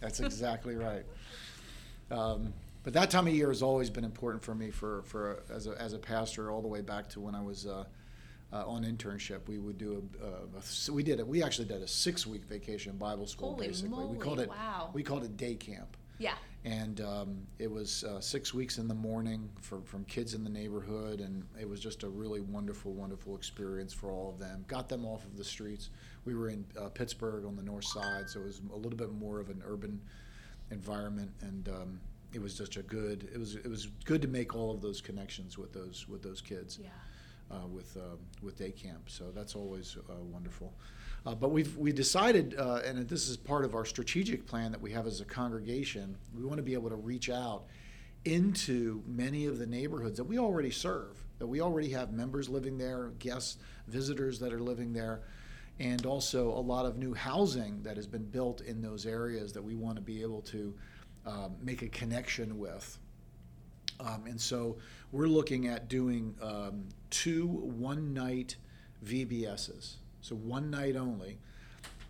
That's 0.00 0.20
exactly 0.20 0.74
right. 0.88 1.04
Um, 2.10 2.52
but 2.84 2.92
that 2.94 3.10
time 3.10 3.26
of 3.26 3.34
year 3.34 3.48
has 3.48 3.62
always 3.62 3.90
been 3.90 4.04
important 4.04 4.42
for 4.42 4.54
me 4.54 4.70
for, 4.70 5.02
for 5.02 5.42
as 5.50 5.66
a, 5.66 5.72
as 5.80 5.92
a 5.92 5.98
pastor 5.98 6.50
all 6.50 6.62
the 6.62 6.68
way 6.68 6.80
back 6.80 7.08
to 7.10 7.20
when 7.20 7.34
I 7.34 7.42
was 7.42 7.66
uh, 7.66 7.84
uh, 8.52 8.66
on 8.66 8.84
internship. 8.84 9.40
We 9.46 9.58
would 9.58 9.78
do 9.78 10.08
a, 10.22 10.24
a, 10.24 10.30
a 10.30 10.92
we 10.92 11.02
did 11.02 11.20
it. 11.20 11.26
We 11.26 11.42
actually 11.42 11.68
did 11.68 11.82
a 11.82 11.88
six 11.88 12.26
week 12.26 12.44
vacation 12.44 12.96
Bible 12.96 13.26
school 13.26 13.54
Holy 13.54 13.68
basically. 13.68 14.04
we 14.06 14.18
called 14.18 14.40
it 14.40 14.48
wow. 14.48 14.90
we 14.92 15.02
called 15.02 15.24
it 15.24 15.36
day 15.36 15.54
camp. 15.54 15.96
Yeah. 16.18 16.34
And 16.64 17.00
um, 17.00 17.46
it 17.58 17.70
was 17.70 18.02
uh, 18.02 18.20
six 18.20 18.52
weeks 18.52 18.78
in 18.78 18.88
the 18.88 18.94
morning 18.94 19.48
for, 19.60 19.80
from 19.82 20.04
kids 20.04 20.34
in 20.34 20.42
the 20.42 20.50
neighborhood, 20.50 21.20
and 21.20 21.44
it 21.58 21.68
was 21.68 21.78
just 21.78 22.02
a 22.02 22.08
really 22.08 22.40
wonderful, 22.40 22.92
wonderful 22.92 23.36
experience 23.36 23.92
for 23.92 24.10
all 24.10 24.28
of 24.28 24.40
them. 24.40 24.64
Got 24.66 24.88
them 24.88 25.06
off 25.06 25.24
of 25.24 25.36
the 25.36 25.44
streets. 25.44 25.90
We 26.24 26.34
were 26.34 26.48
in 26.48 26.64
uh, 26.78 26.88
Pittsburgh 26.88 27.46
on 27.46 27.54
the 27.54 27.62
north 27.62 27.84
side, 27.84 28.28
so 28.28 28.40
it 28.40 28.46
was 28.46 28.60
a 28.72 28.76
little 28.76 28.98
bit 28.98 29.12
more 29.12 29.38
of 29.38 29.50
an 29.50 29.62
urban 29.64 30.00
environment, 30.72 31.30
and 31.42 31.68
um, 31.68 32.00
it 32.32 32.42
was 32.42 32.58
just 32.58 32.76
a 32.76 32.82
good. 32.82 33.28
It 33.32 33.38
was 33.38 33.54
it 33.54 33.68
was 33.68 33.86
good 34.04 34.20
to 34.22 34.28
make 34.28 34.56
all 34.56 34.72
of 34.72 34.82
those 34.82 35.00
connections 35.00 35.56
with 35.56 35.72
those 35.72 36.08
with 36.08 36.22
those 36.22 36.40
kids 36.40 36.80
Yeah. 36.82 36.88
Uh, 37.50 37.66
with 37.66 37.96
uh, 37.96 38.16
with 38.42 38.58
day 38.58 38.70
camp. 38.70 39.08
So 39.08 39.30
that's 39.34 39.54
always 39.54 39.96
uh, 40.08 40.14
wonderful. 40.22 40.72
Uh, 41.26 41.34
but 41.34 41.50
we've 41.50 41.76
we 41.76 41.92
decided, 41.92 42.54
uh, 42.58 42.80
and 42.84 43.08
this 43.08 43.28
is 43.28 43.36
part 43.36 43.64
of 43.64 43.74
our 43.74 43.84
strategic 43.84 44.46
plan 44.46 44.70
that 44.72 44.80
we 44.80 44.92
have 44.92 45.06
as 45.06 45.20
a 45.20 45.24
congregation. 45.24 46.16
We 46.36 46.44
want 46.44 46.58
to 46.58 46.62
be 46.62 46.74
able 46.74 46.90
to 46.90 46.96
reach 46.96 47.30
out 47.30 47.64
into 48.24 49.02
many 49.06 49.46
of 49.46 49.58
the 49.58 49.66
neighborhoods 49.66 50.16
that 50.16 50.24
we 50.24 50.38
already 50.38 50.70
serve, 50.70 51.22
that 51.38 51.46
we 51.46 51.60
already 51.60 51.88
have 51.90 52.12
members 52.12 52.48
living 52.48 52.76
there, 52.76 53.08
guests, 53.18 53.58
visitors 53.86 54.38
that 54.40 54.52
are 54.52 54.60
living 54.60 54.92
there, 54.92 55.22
and 55.78 56.04
also 56.04 56.48
a 56.50 56.60
lot 56.60 56.84
of 56.84 56.98
new 56.98 57.14
housing 57.14 57.82
that 57.82 57.96
has 57.96 58.06
been 58.06 58.24
built 58.24 58.60
in 58.62 58.82
those 58.82 59.06
areas 59.06 59.52
that 59.52 59.62
we 59.62 59.74
want 59.74 59.96
to 59.96 60.02
be 60.02 60.22
able 60.22 60.42
to 60.42 60.74
um, 61.26 61.54
make 61.62 61.82
a 61.82 61.88
connection 61.88 62.58
with. 62.58 62.98
Um, 64.00 64.26
and 64.26 64.40
so 64.40 64.78
we're 65.12 65.26
looking 65.26 65.68
at 65.68 65.88
doing 65.88 66.34
um, 66.40 66.84
two 67.10 67.46
one 67.46 68.12
night 68.14 68.56
VBSs. 69.04 69.94
So 70.20 70.34
one 70.34 70.70
night 70.70 70.96
only 70.96 71.38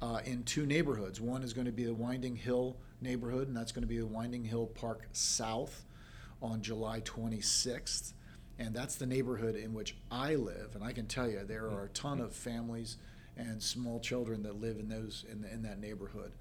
uh, 0.01 0.21
in 0.25 0.43
two 0.45 0.67
neighborhoods. 0.67 1.21
One 1.21 1.43
is 1.43 1.53
going 1.53 1.67
to 1.67 1.73
be 1.73 1.85
the 1.85 1.95
Winding 1.95 2.37
Hill 2.37 2.77
neighborhood, 3.01 3.49
and 3.49 3.57
that's 3.57 3.73
going 3.73 3.83
to 3.83 3.89
be 3.89 3.99
the 3.99 4.07
Winding 4.07 4.45
Hill 4.45 4.67
Park 4.67 5.09
South 5.13 5.85
on 6.41 6.63
July 6.63 7.01
26th. 7.01 8.13
And 8.59 8.75
that's 8.75 8.97
the 8.97 9.07
neighborhood 9.07 9.55
in 9.55 9.73
which 9.73 9.97
I 10.11 10.35
live. 10.35 10.75
And 10.75 10.83
I 10.83 10.93
can 10.93 11.07
tell 11.07 11.29
you, 11.29 11.45
there 11.45 11.67
are 11.67 11.85
a 11.85 11.89
ton 11.91 12.21
of 12.21 12.33
families 12.33 12.97
and 13.37 13.63
small 13.63 14.01
children 14.01 14.43
that 14.43 14.61
live 14.61 14.79
in 14.79 14.89
those 14.89 15.25
in, 15.31 15.45
in 15.45 15.63
that 15.63 15.79
neighborhood. 15.79 16.33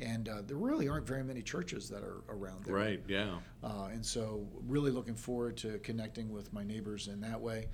And 0.00 0.28
uh, 0.28 0.42
there 0.44 0.56
really 0.56 0.88
aren't 0.88 1.06
very 1.06 1.22
many 1.22 1.42
churches 1.42 1.88
that 1.90 2.02
are 2.02 2.22
around 2.28 2.64
there. 2.64 2.74
Right. 2.74 3.00
Yeah. 3.06 3.36
Uh, 3.62 3.90
and 3.92 4.04
so, 4.04 4.44
really 4.66 4.90
looking 4.90 5.14
forward 5.14 5.56
to 5.58 5.78
connecting 5.78 6.32
with 6.32 6.52
my 6.52 6.64
neighbors 6.64 7.06
in 7.06 7.20
that 7.20 7.40
way. 7.40 7.68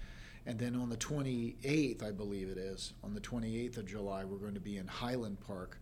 And 0.47 0.59
then 0.59 0.75
on 0.77 0.89
the 0.89 0.97
28th, 0.97 2.03
I 2.03 2.11
believe 2.11 2.49
it 2.49 2.59
is, 2.59 2.95
on 3.05 3.15
the 3.15 3.21
28th 3.21 3.77
of 3.79 3.87
July, 3.87 4.25
we're 4.25 4.39
going 4.39 4.55
to 4.55 4.61
be 4.61 4.79
in 4.79 4.87
Highland 4.87 5.39
Park, 5.41 5.79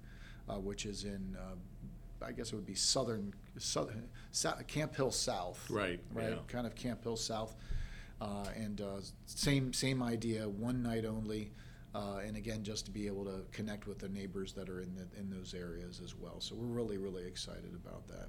uh, 0.48 0.54
which 0.54 0.86
is 0.86 1.04
in, 1.04 1.36
uh, 1.38 2.24
I 2.24 2.32
guess 2.32 2.52
it 2.52 2.56
would 2.56 2.66
be 2.66 2.74
southern, 2.74 3.32
southern 3.58 4.08
Sou- 4.32 4.54
Camp 4.66 4.94
Hill 4.96 5.10
South. 5.12 5.64
Right, 5.70 6.00
Right. 6.12 6.30
yeah. 6.30 6.36
Kind 6.48 6.66
of 6.66 6.74
Camp 6.74 7.02
Hill 7.04 7.16
South. 7.16 7.54
Uh, 8.20 8.46
and 8.56 8.80
uh, 8.80 8.96
same 9.26 9.74
same 9.74 10.02
idea, 10.02 10.48
one 10.48 10.82
night 10.82 11.04
only. 11.04 11.52
Uh, 11.94 12.20
and 12.26 12.34
again, 12.36 12.62
just 12.64 12.86
to 12.86 12.90
be 12.90 13.06
able 13.06 13.24
to 13.26 13.44
connect 13.52 13.86
with 13.86 13.98
the 13.98 14.08
neighbors 14.08 14.52
that 14.54 14.68
are 14.70 14.80
in 14.80 14.94
the, 14.94 15.06
in 15.20 15.28
those 15.30 15.52
areas 15.54 16.00
as 16.02 16.14
well. 16.14 16.40
So 16.40 16.54
we're 16.54 16.64
really 16.66 16.96
really 16.96 17.26
excited 17.26 17.74
about 17.74 18.06
that. 18.08 18.28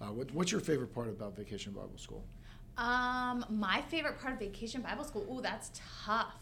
Uh, 0.00 0.06
what, 0.12 0.30
what's 0.32 0.50
your 0.52 0.60
favorite 0.62 0.94
part 0.94 1.08
about 1.08 1.36
Vacation 1.36 1.72
Bible 1.72 1.98
School? 1.98 2.24
Um, 2.78 3.44
my 3.50 3.82
favorite 3.90 4.18
part 4.20 4.32
of 4.34 4.38
Vacation 4.38 4.80
Bible 4.82 5.04
School. 5.04 5.26
Ooh, 5.30 5.42
that's 5.42 5.70
tough. 6.04 6.34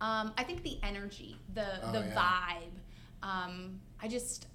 Um, 0.00 0.32
I 0.36 0.44
think 0.44 0.62
the 0.62 0.78
energy, 0.82 1.36
the 1.54 1.66
Oh, 1.82 1.92
the 1.92 2.00
yeah. 2.00 2.14
vibe. 2.14 3.26
Um, 3.26 3.80
I 4.00 4.08
just, 4.08 4.46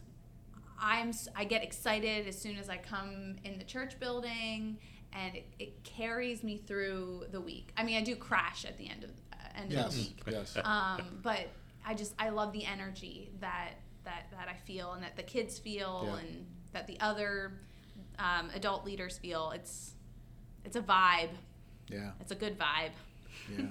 I'm 0.79 1.11
I 1.35 1.43
get 1.43 1.63
excited 1.63 2.27
as 2.27 2.37
soon 2.39 2.57
as 2.57 2.69
I 2.69 2.77
come 2.77 3.35
in 3.43 3.57
the 3.57 3.63
church 3.63 3.99
building, 3.99 4.77
and 5.13 5.35
it, 5.35 5.45
it 5.57 5.83
carries 5.83 6.43
me 6.43 6.57
through 6.57 7.25
the 7.31 7.41
week. 7.41 7.71
I 7.75 7.83
mean, 7.83 7.97
I 7.97 8.03
do 8.03 8.15
crash 8.15 8.63
at 8.65 8.77
the 8.77 8.87
end 8.87 9.03
of 9.03 9.09
uh, 9.33 9.35
end 9.59 9.71
of 9.71 9.77
Yes, 9.77 9.95
the 9.95 10.01
week. 10.01 10.21
yes. 10.27 10.57
Um, 10.63 11.01
but 11.23 11.47
I 11.83 11.95
just 11.95 12.13
I 12.19 12.29
love 12.29 12.53
the 12.53 12.63
energy 12.65 13.31
that 13.39 13.71
that 14.03 14.27
that 14.31 14.47
I 14.47 14.53
feel 14.67 14.91
and 14.93 15.01
that 15.03 15.15
the 15.15 15.23
kids 15.23 15.57
feel 15.57 16.03
Yeah. 16.05 16.17
and 16.19 16.45
that 16.73 16.85
the 16.85 16.99
other 16.99 17.53
um, 18.19 18.51
adult 18.53 18.85
leaders 18.85 19.17
feel. 19.17 19.49
It's 19.55 19.93
it's 20.65 20.75
a 20.75 20.81
vibe. 20.81 21.29
Yeah, 21.89 22.11
It's 22.21 22.31
a 22.31 22.35
good 22.35 22.57
vibe. 22.57 22.91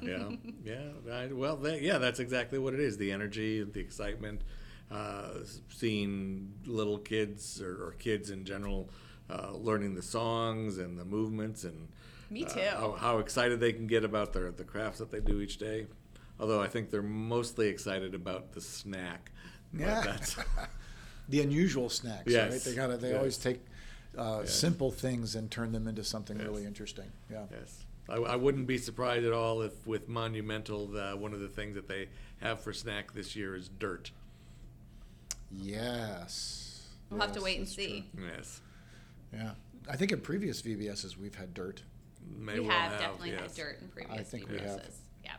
yeah. 0.03 0.31
yeah, 0.65 0.81
yeah. 1.07 1.15
I, 1.15 1.27
well, 1.29 1.57
that, 1.57 1.81
yeah, 1.81 1.99
that's 1.99 2.21
exactly 2.21 2.59
what 2.59 2.75
it 2.75 2.81
is. 2.81 2.99
The 2.99 3.13
energy, 3.13 3.63
the 3.63 3.81
excitement, 3.81 4.43
uh, 4.91 5.29
seeing 5.71 6.53
little 6.67 6.99
kids 6.99 7.61
or, 7.63 7.87
or 7.87 7.93
kids 7.99 8.31
in 8.31 8.45
general 8.45 8.91
uh, 9.31 9.53
learning 9.55 9.95
the 9.95 10.03
songs 10.03 10.79
and 10.79 10.99
the 10.99 11.05
movements 11.05 11.65
and 11.65 11.89
Me 12.31 12.45
uh, 12.45 12.49
too. 12.49 12.61
how, 12.61 12.93
how 12.93 13.19
excited 13.19 13.61
they 13.61 13.73
can 13.73 13.87
get 13.87 14.05
about 14.05 14.33
their 14.33 14.51
the 14.51 14.65
crafts 14.65 14.99
that 14.99 15.11
they 15.11 15.21
do 15.21 15.41
each 15.41 15.57
day. 15.59 15.87
Although 16.39 16.61
I 16.61 16.69
think 16.69 16.91
they're 16.91 17.03
mostly 17.03 17.69
excited 17.69 18.15
about 18.15 18.53
the 18.53 18.61
snack. 18.61 19.31
Yeah. 19.73 20.01
that's, 20.05 20.37
the 21.29 21.43
unusual 21.43 21.89
snacks, 21.89 22.33
Yes, 22.33 22.53
right? 22.53 22.61
They 22.63 22.75
got 22.75 22.89
to 22.89 22.97
They 22.97 23.11
yes. 23.11 23.17
always 23.19 23.39
take 23.39 23.61
uh, 24.17 24.41
Yes. 24.41 24.55
simple 24.55 24.91
things 24.91 25.35
and 25.35 25.51
turn 25.51 25.73
them 25.73 25.87
into 25.87 26.05
something 26.05 26.39
Yes. 26.39 26.47
really 26.47 26.65
interesting. 26.65 27.11
Yeah. 27.31 27.45
Yes. 27.51 27.85
I, 28.09 28.15
I 28.15 28.37
wouldn't 28.37 28.67
be 28.67 28.79
surprised 28.79 29.25
at 29.25 29.33
all 29.33 29.63
if 29.63 29.87
with 29.87 30.09
Monumental, 30.09 30.87
the, 30.87 31.13
one 31.13 31.33
of 31.33 31.41
the 31.41 31.49
things 31.49 31.75
that 31.77 31.87
they 31.89 32.09
have 32.41 32.61
for 32.61 32.73
snack 32.73 33.13
this 33.13 33.37
year 33.37 33.55
is 33.55 33.69
dirt. 33.69 34.11
Yes. 35.51 36.89
We'll 37.11 37.21
have 37.21 37.33
to 37.33 37.41
wait 37.41 37.59
and 37.59 37.67
that's 37.67 37.75
see. 37.77 38.09
Yes. 38.19 38.61
Yeah. 39.33 39.53
I 39.89 39.97
think 39.97 40.13
in 40.13 40.21
previous 40.21 40.63
VBSs 40.63 41.17
we've 41.17 41.35
had 41.35 41.55
dirt. 41.55 41.83
May 42.39 42.61
we 42.61 42.67
well 42.69 42.79
have, 42.79 42.99
definitely 43.01 43.31
yes. 43.31 43.41
had 43.41 43.55
dirt 43.55 43.79
in 43.81 43.89
previous 43.89 44.29
think 44.29 44.49
we 44.49 44.59
have. 44.59 44.81
VBSs. 44.81 44.97
Yeah. 45.25 45.33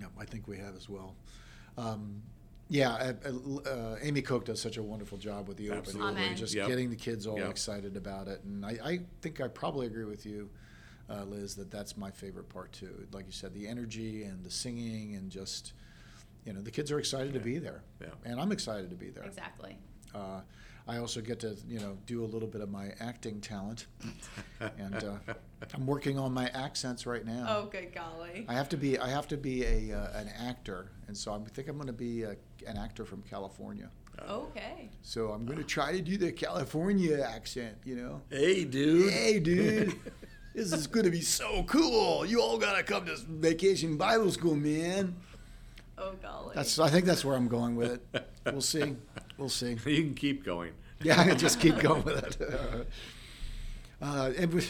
Yeah, 0.00 0.06
I 0.18 0.24
think 0.24 0.48
we 0.48 0.58
have 0.58 0.74
as 0.76 0.88
well. 0.88 1.14
Um, 1.78 2.22
yeah, 2.68 2.90
uh, 2.90 3.12
uh, 3.64 3.68
uh, 3.68 3.96
Amy 4.02 4.22
Koch 4.22 4.44
does 4.44 4.60
such 4.60 4.76
a 4.76 4.82
wonderful 4.82 5.18
job 5.18 5.48
with 5.48 5.56
the 5.56 5.66
opening, 5.70 5.78
Absolutely. 5.80 6.22
Amen. 6.24 6.36
just 6.36 6.54
Yep. 6.54 6.68
getting 6.68 6.90
the 6.90 6.96
kids 6.96 7.26
all 7.26 7.38
Yep. 7.38 7.50
excited 7.50 7.96
about 7.96 8.28
it. 8.28 8.42
And 8.44 8.64
I, 8.64 8.78
I 8.82 9.00
think 9.20 9.40
I 9.40 9.48
probably 9.48 9.86
agree 9.86 10.04
with 10.04 10.24
you, 10.24 10.48
uh, 11.10 11.24
Liz, 11.24 11.54
that 11.56 11.70
that's 11.70 11.96
my 11.96 12.10
favorite 12.10 12.48
part 12.48 12.72
too. 12.72 13.06
Like 13.12 13.26
you 13.26 13.32
said, 13.32 13.52
the 13.52 13.68
energy 13.68 14.22
and 14.24 14.42
the 14.44 14.50
singing 14.50 15.14
and 15.16 15.30
just, 15.30 15.74
you 16.46 16.52
know, 16.52 16.60
the 16.62 16.70
kids 16.70 16.90
are 16.90 16.98
excited 16.98 17.34
to 17.34 17.40
be 17.40 17.58
there, 17.58 17.82
Yeah. 18.00 18.08
and 18.24 18.40
I'm 18.40 18.52
excited 18.52 18.88
to 18.90 18.96
be 18.96 19.10
there. 19.10 19.24
Exactly. 19.24 19.76
Uh, 20.86 20.92
I 20.92 20.98
also 20.98 21.20
get 21.20 21.40
to 21.40 21.56
you 21.68 21.78
know 21.80 21.96
do 22.06 22.24
a 22.24 22.26
little 22.26 22.48
bit 22.48 22.60
of 22.60 22.70
my 22.70 22.92
acting 23.00 23.40
talent, 23.40 23.86
and 24.60 24.94
uh, 24.94 25.34
I'm 25.74 25.86
working 25.86 26.18
on 26.18 26.32
my 26.32 26.48
accents 26.48 27.06
right 27.06 27.24
now. 27.24 27.46
Oh, 27.48 27.66
good 27.66 27.94
golly. 27.94 28.44
I 28.48 28.54
have 28.54 28.68
to 28.70 28.76
be 28.76 28.98
I 28.98 29.08
have 29.08 29.28
to 29.28 29.36
be 29.36 29.64
a 29.64 29.96
uh, 29.98 30.18
an 30.18 30.28
actor, 30.28 30.90
and 31.08 31.16
so 31.16 31.32
I 31.34 31.38
think 31.50 31.68
I'm 31.68 31.76
going 31.76 31.86
to 31.86 31.92
be 31.92 32.22
a, 32.22 32.36
an 32.66 32.76
actor 32.76 33.04
from 33.04 33.22
California. 33.22 33.90
Okay. 34.28 34.90
So 35.00 35.30
I'm 35.30 35.46
going 35.46 35.58
to 35.58 35.64
try 35.64 35.92
to 35.92 36.02
do 36.02 36.16
the 36.18 36.32
California 36.32 37.22
accent. 37.22 37.76
You 37.84 37.96
know, 37.96 38.22
Hey, 38.30 38.64
dude. 38.64 39.10
hey, 39.12 39.40
dude, 39.40 39.94
this 40.54 40.72
is 40.72 40.86
going 40.86 41.04
to 41.06 41.10
be 41.10 41.22
so 41.22 41.62
cool. 41.64 42.26
You 42.26 42.40
all 42.42 42.58
got 42.58 42.76
to 42.76 42.82
come 42.82 43.06
to 43.06 43.16
Vacation 43.16 43.96
Bible 43.96 44.30
School, 44.30 44.54
man. 44.54 45.16
Oh, 45.96 46.12
golly. 46.20 46.54
That's 46.54 46.78
I 46.78 46.88
think 46.90 47.04
that's 47.04 47.24
where 47.24 47.36
I'm 47.36 47.48
going 47.48 47.76
with 47.76 48.00
it. 48.14 48.28
We'll 48.46 48.60
see. 48.60 48.96
We'll 49.38 49.48
see. 49.48 49.76
You 49.86 50.02
can 50.02 50.14
keep 50.14 50.44
going. 50.44 50.72
Yeah, 51.04 51.20
I 51.20 51.34
just 51.34 51.58
keep 51.58 51.80
going 51.80 52.04
with 52.04 52.40
it. 52.40 52.88
Uh, 54.00 54.32
and 54.36 54.52
we, 54.52 54.64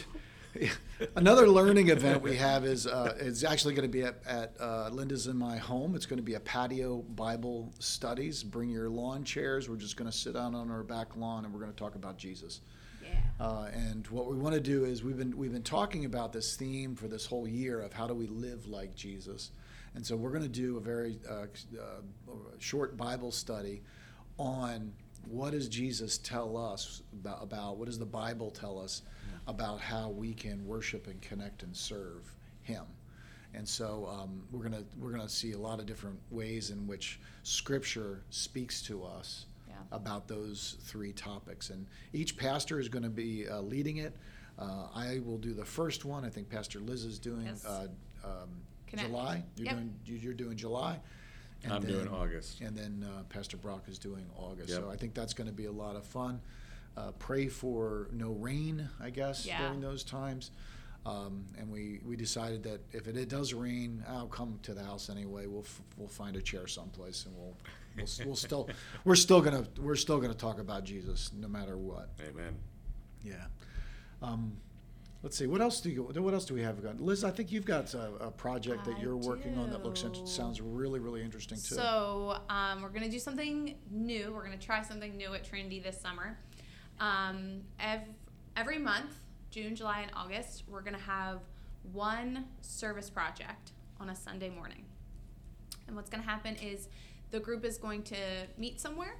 another 1.15 1.47
learning 1.47 1.89
event 1.89 2.21
we 2.21 2.35
have 2.35 2.65
is 2.65 2.85
uh, 2.85 3.15
is 3.19 3.43
actually 3.43 3.73
going 3.73 3.89
to 3.89 3.91
be 3.91 4.03
at, 4.03 4.15
at 4.27 4.53
uh, 4.59 4.89
Linda's 4.91 5.25
in 5.25 5.35
my 5.35 5.57
home. 5.57 5.95
It's 5.95 6.05
going 6.05 6.17
to 6.17 6.23
be 6.23 6.35
a 6.35 6.39
patio 6.39 6.97
Bible 7.15 7.73
studies. 7.79 8.43
Bring 8.43 8.69
your 8.69 8.89
lawn 8.89 9.23
chairs. 9.23 9.69
We're 9.69 9.77
just 9.77 9.97
going 9.97 10.09
to 10.09 10.15
sit 10.15 10.33
down 10.35 10.53
on 10.53 10.69
our 10.69 10.83
back 10.83 11.15
lawn 11.17 11.45
and 11.45 11.53
we're 11.53 11.61
going 11.61 11.71
to 11.71 11.77
talk 11.77 11.95
about 11.95 12.17
Jesus. 12.17 12.61
yeah. 13.01 13.09
Uh, 13.43 13.69
and 13.73 14.05
what 14.07 14.27
we 14.27 14.37
want 14.37 14.53
to 14.53 14.61
do 14.61 14.85
is 14.85 15.03
we've 15.03 15.17
been 15.17 15.35
we've 15.35 15.53
been 15.53 15.63
talking 15.63 16.05
about 16.05 16.31
this 16.31 16.55
theme 16.55 16.95
for 16.95 17.07
this 17.07 17.25
whole 17.25 17.47
year 17.47 17.81
of 17.81 17.91
how 17.91 18.05
do 18.05 18.13
we 18.13 18.27
live 18.27 18.67
like 18.67 18.93
Jesus, 18.95 19.49
and 19.95 20.05
so 20.05 20.15
we're 20.15 20.31
going 20.31 20.43
to 20.43 20.47
do 20.47 20.77
a 20.77 20.81
very 20.81 21.19
uh, 21.27 21.45
uh, 21.79 21.83
short 22.59 22.97
Bible 22.97 23.31
study 23.31 23.81
on 24.37 24.91
what 25.27 25.51
does 25.51 25.67
Jesus 25.67 26.17
tell 26.17 26.57
us 26.57 27.01
about, 27.13 27.43
about 27.43 27.77
what 27.77 27.85
does 27.85 27.99
the 27.99 28.05
Bible 28.05 28.51
tell 28.51 28.79
us 28.79 29.01
about 29.47 29.79
how 29.79 30.09
we 30.09 30.33
can 30.33 30.65
worship 30.65 31.07
and 31.07 31.21
connect 31.21 31.63
and 31.63 31.75
serve 31.75 32.31
Him. 32.61 32.83
And 33.53 33.67
so 33.67 34.07
um, 34.11 34.41
we're 34.51 34.63
gonna 34.63 34.83
we're 34.99 35.11
gonna 35.11 35.29
see 35.29 35.51
a 35.51 35.57
lot 35.57 35.79
of 35.79 35.85
different 35.85 36.17
ways 36.31 36.71
in 36.71 36.87
which 36.87 37.19
Scripture 37.43 38.23
speaks 38.31 38.81
to 38.83 39.03
us 39.03 39.45
Yeah. 39.69 39.75
about 39.91 40.27
those 40.27 40.77
three 40.81 41.13
topics. 41.13 41.69
And 41.69 41.85
each 42.13 42.35
pastor 42.35 42.79
is 42.79 42.89
going 42.89 43.03
to 43.03 43.09
be 43.09 43.47
uh, 43.47 43.61
leading 43.61 43.97
it. 43.97 44.15
Uh, 44.57 44.87
I 44.95 45.19
will 45.23 45.37
do 45.37 45.53
the 45.53 45.65
first 45.65 46.03
one. 46.03 46.25
I 46.25 46.29
think 46.29 46.49
Pastor 46.49 46.79
Liz 46.79 47.03
is 47.05 47.19
doing 47.19 47.45
Yes. 47.45 47.63
uh, 47.65 47.87
um, 48.23 48.49
July. 48.95 49.43
You're 49.55 49.65
Yep. 49.65 49.75
doing 49.75 49.93
you- 50.05 50.15
you're 50.17 50.33
doing 50.33 50.57
July. 50.57 50.99
I'm 51.71 51.83
doing 51.83 52.07
August. 52.07 52.61
And 52.61 52.75
then 52.77 53.05
uh, 53.07 53.23
Pastor 53.29 53.57
Brock 53.57 53.83
is 53.87 53.97
doing 53.97 54.25
August. 54.37 54.69
Yep. 54.69 54.79
So 54.81 54.89
I 54.89 54.95
think 54.95 55.13
that's 55.13 55.33
going 55.33 55.47
to 55.47 55.53
be 55.53 55.65
a 55.65 55.71
lot 55.71 55.95
of 55.95 56.05
fun. 56.05 56.41
Uh, 56.95 57.11
pray 57.19 57.47
for 57.47 58.07
no 58.11 58.31
rain, 58.31 58.87
I 59.01 59.09
guess, 59.09 59.45
Yeah. 59.45 59.59
during 59.61 59.81
those 59.81 60.03
times. 60.03 60.51
Um, 61.05 61.45
and 61.57 61.69
we, 61.69 61.99
we 62.05 62.15
decided 62.15 62.63
that 62.63 62.79
if 62.91 63.07
it, 63.07 63.17
it 63.17 63.27
does 63.29 63.53
rain, 63.53 64.03
I'll 64.07 64.27
come 64.27 64.59
to 64.63 64.73
the 64.73 64.83
house 64.83 65.09
anyway. 65.09 65.47
We'll 65.47 65.61
f- 65.63 65.81
we'll 65.97 66.07
find 66.07 66.35
a 66.37 66.41
chair 66.41 66.65
someplace 66.65 67.25
and 67.25 67.35
we'll 67.35 67.57
we'll, 67.97 68.07
we'll 68.25 68.35
still 68.37 68.69
we're 69.03 69.15
still 69.15 69.41
gonna 69.41 69.65
we're 69.81 69.97
still 69.97 70.21
gonna 70.21 70.33
talk 70.33 70.59
about 70.59 70.85
Jesus 70.85 71.31
no 71.33 71.49
matter 71.49 71.77
what. 71.77 72.09
Amen. 72.21 72.55
Yeah. 73.21 73.33
Um, 74.21 74.55
let's 75.23 75.37
see. 75.37 75.47
What 75.47 75.61
else 75.61 75.81
do 75.81 75.89
you? 75.89 76.03
What 76.03 76.33
else 76.33 76.45
do 76.45 76.53
we 76.53 76.61
have? 76.61 76.83
Got? 76.83 77.01
Liz, 77.01 77.23
I 77.23 77.31
think 77.31 77.51
you've 77.51 77.65
got 77.65 77.93
a, 77.93 78.11
a 78.19 78.31
project 78.31 78.85
that 78.85 78.97
I 78.97 79.01
you're 79.01 79.15
working 79.15 79.57
on 79.57 79.71
that 79.71 79.83
looks 79.83 80.03
int- 80.03 80.27
sounds 80.27 80.61
really 80.61 80.99
really 80.99 81.23
interesting 81.23 81.57
too. 81.57 81.75
So 81.75 82.37
um, 82.49 82.81
we're 82.81 82.89
gonna 82.89 83.09
do 83.09 83.19
something 83.19 83.75
new. 83.89 84.31
We're 84.33 84.43
gonna 84.43 84.57
try 84.57 84.83
something 84.83 85.17
new 85.17 85.33
at 85.33 85.43
Trinity 85.43 85.79
this 85.79 85.99
summer. 85.99 86.37
Um, 86.99 87.61
ev- 87.79 88.01
every 88.55 88.77
month, 88.77 89.15
June, 89.49 89.75
July, 89.75 90.01
and 90.01 90.11
August, 90.15 90.65
we're 90.67 90.81
gonna 90.81 90.97
have 90.99 91.39
one 91.91 92.45
service 92.61 93.09
project 93.09 93.71
on 93.99 94.09
a 94.09 94.15
Sunday 94.15 94.49
morning. 94.49 94.85
And 95.87 95.95
what's 95.95 96.09
gonna 96.09 96.23
happen 96.23 96.55
is 96.57 96.89
the 97.31 97.39
group 97.39 97.65
is 97.65 97.77
going 97.77 98.03
to 98.03 98.15
meet 98.57 98.79
somewhere. 98.79 99.15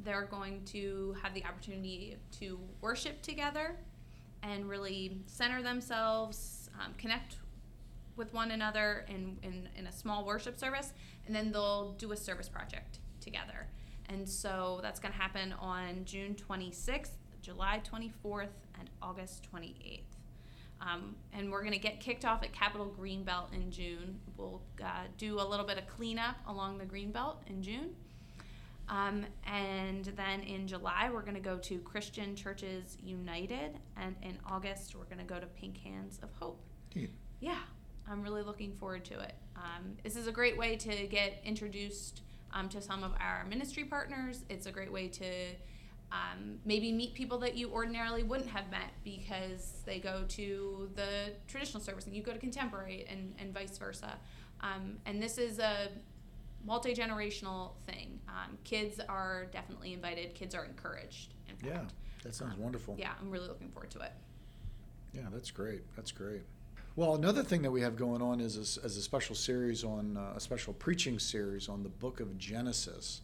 They're 0.00 0.26
going 0.26 0.64
to 0.66 1.14
have 1.22 1.34
the 1.34 1.44
opportunity 1.44 2.16
to 2.40 2.58
worship 2.80 3.22
together 3.22 3.76
and 4.44 4.68
really 4.68 5.18
center 5.26 5.62
themselves, 5.62 6.70
um, 6.78 6.92
connect 6.98 7.36
with 8.16 8.32
one 8.32 8.50
another 8.52 9.04
in, 9.08 9.36
in, 9.42 9.68
in 9.76 9.86
a 9.86 9.92
small 9.92 10.24
worship 10.24 10.58
service, 10.58 10.92
and 11.26 11.34
then 11.34 11.50
they'll 11.50 11.92
do 11.92 12.12
a 12.12 12.16
service 12.16 12.48
project 12.48 12.98
together. 13.20 13.66
And 14.08 14.28
so 14.28 14.80
that's 14.82 15.00
going 15.00 15.12
to 15.12 15.18
happen 15.18 15.54
on 15.60 16.04
June 16.04 16.36
26th, 16.36 17.10
July 17.40 17.80
24th, 17.90 18.48
and 18.78 18.90
August 19.02 19.48
28th. 19.52 20.02
Um, 20.80 21.16
and 21.32 21.50
we're 21.50 21.62
going 21.62 21.72
to 21.72 21.78
get 21.78 22.00
kicked 22.00 22.26
off 22.26 22.42
at 22.42 22.52
Capitol 22.52 22.92
Greenbelt 22.98 23.54
in 23.54 23.70
June. 23.70 24.20
We'll 24.36 24.60
uh, 24.82 25.04
do 25.16 25.40
a 25.40 25.46
little 25.46 25.64
bit 25.64 25.78
of 25.78 25.86
cleanup 25.86 26.36
along 26.46 26.78
the 26.78 26.84
Greenbelt 26.84 27.36
in 27.46 27.62
June. 27.62 27.94
Um, 28.88 29.24
and 29.46 30.04
then 30.16 30.40
in 30.40 30.66
July, 30.66 31.10
we're 31.12 31.22
going 31.22 31.34
to 31.34 31.40
go 31.40 31.56
to 31.58 31.78
Christian 31.80 32.36
Churches 32.36 32.98
United. 33.02 33.78
And 33.96 34.14
in 34.22 34.38
August, 34.46 34.94
we're 34.94 35.04
going 35.04 35.18
to 35.18 35.24
go 35.24 35.40
to 35.40 35.46
Pink 35.46 35.78
Hands 35.78 36.18
of 36.22 36.30
Hope. 36.38 36.60
Neat. 36.94 37.10
Yeah, 37.40 37.60
I'm 38.08 38.22
really 38.22 38.42
looking 38.42 38.74
forward 38.74 39.04
to 39.06 39.20
it. 39.20 39.34
Um, 39.56 39.96
this 40.02 40.16
is 40.16 40.26
a 40.26 40.32
great 40.32 40.58
way 40.58 40.76
to 40.76 41.06
get 41.06 41.40
introduced 41.44 42.22
um, 42.52 42.68
to 42.68 42.80
some 42.80 43.02
of 43.02 43.12
our 43.20 43.44
ministry 43.46 43.84
partners. 43.84 44.44
It's 44.48 44.66
a 44.66 44.72
great 44.72 44.92
way 44.92 45.08
to 45.08 45.24
um, 46.12 46.58
maybe 46.64 46.92
meet 46.92 47.14
people 47.14 47.38
that 47.38 47.56
you 47.56 47.70
ordinarily 47.70 48.22
wouldn't 48.22 48.50
have 48.50 48.70
met 48.70 48.92
because 49.02 49.82
they 49.84 49.98
go 49.98 50.24
to 50.28 50.90
the 50.94 51.32
traditional 51.48 51.82
service 51.82 52.06
and 52.06 52.14
you 52.14 52.22
go 52.22 52.32
to 52.32 52.38
contemporary 52.38 53.04
and, 53.08 53.34
and 53.38 53.52
vice 53.52 53.76
versa. 53.78 54.14
Um, 54.60 54.98
and 55.06 55.22
this 55.22 55.38
is 55.38 55.58
a 55.58 55.88
multi 56.64 56.94
generational 56.94 57.72
thing. 57.86 58.18
Um, 58.28 58.56
kids 58.64 59.00
are 59.08 59.46
definitely 59.52 59.92
invited, 59.92 60.34
kids 60.34 60.54
are 60.54 60.64
encouraged. 60.64 61.34
In 61.48 61.68
Yeah, 61.68 61.82
that 62.22 62.34
sounds 62.34 62.54
Um, 62.54 62.60
wonderful. 62.62 62.96
Yeah, 62.98 63.12
I'm 63.20 63.30
really 63.30 63.48
looking 63.48 63.68
forward 63.70 63.90
to 63.92 64.00
it. 64.00 64.12
Yeah, 65.12 65.22
that's 65.32 65.50
great. 65.50 65.82
That's 65.96 66.10
great. 66.12 66.42
Well, 66.96 67.14
another 67.16 67.42
thing 67.42 67.62
that 67.62 67.70
we 67.70 67.80
have 67.80 67.96
going 67.96 68.22
on 68.22 68.40
is 68.40 68.56
a, 68.56 68.60
s- 68.60 68.78
is 68.78 68.96
a 68.96 69.02
special 69.02 69.34
series 69.34 69.82
on 69.84 70.16
uh, 70.16 70.34
a 70.36 70.40
special 70.40 70.72
preaching 70.74 71.18
series 71.18 71.68
on 71.68 71.82
the 71.82 71.88
Book 71.88 72.20
of 72.20 72.36
Genesis, 72.38 73.20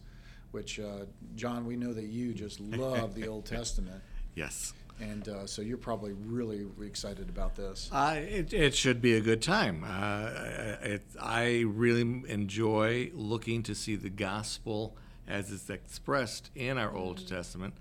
which 0.51 0.79
uh, 0.79 1.05
John, 1.35 1.65
we 1.65 1.75
know 1.77 1.93
that 1.93 2.05
you 2.05 2.33
just 2.33 2.59
love 2.59 3.15
the 3.15 3.27
Old 3.27 3.45
Testament, 3.45 4.01
Yes. 4.35 4.73
And 5.01 5.27
uh, 5.27 5.47
so 5.47 5.61
you're 5.61 5.77
probably 5.77 6.13
really 6.13 6.67
excited 6.81 7.29
about 7.29 7.55
this. 7.55 7.89
Uh, 7.91 8.15
it, 8.17 8.53
it 8.53 8.75
should 8.75 9.01
be 9.01 9.13
a 9.13 9.21
good 9.21 9.41
time. 9.41 9.83
Uh, 9.85 10.75
it, 10.83 11.03
I 11.19 11.63
really 11.67 12.01
enjoy 12.01 13.11
looking 13.13 13.63
to 13.63 13.75
see 13.75 13.95
the 13.95 14.09
gospel 14.09 14.95
as 15.27 15.51
it's 15.51 15.69
expressed 15.69 16.51
in 16.55 16.77
our 16.77 16.93
Old 16.95 17.27
Testament. 17.27 17.73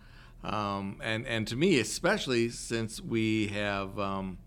Um, 0.43 0.99
and, 1.03 1.27
and 1.27 1.47
to 1.49 1.57
me, 1.57 1.79
especially 1.79 2.49
since 2.49 3.01
we 3.01 3.49
have, 3.49 3.99
um, 3.99 4.39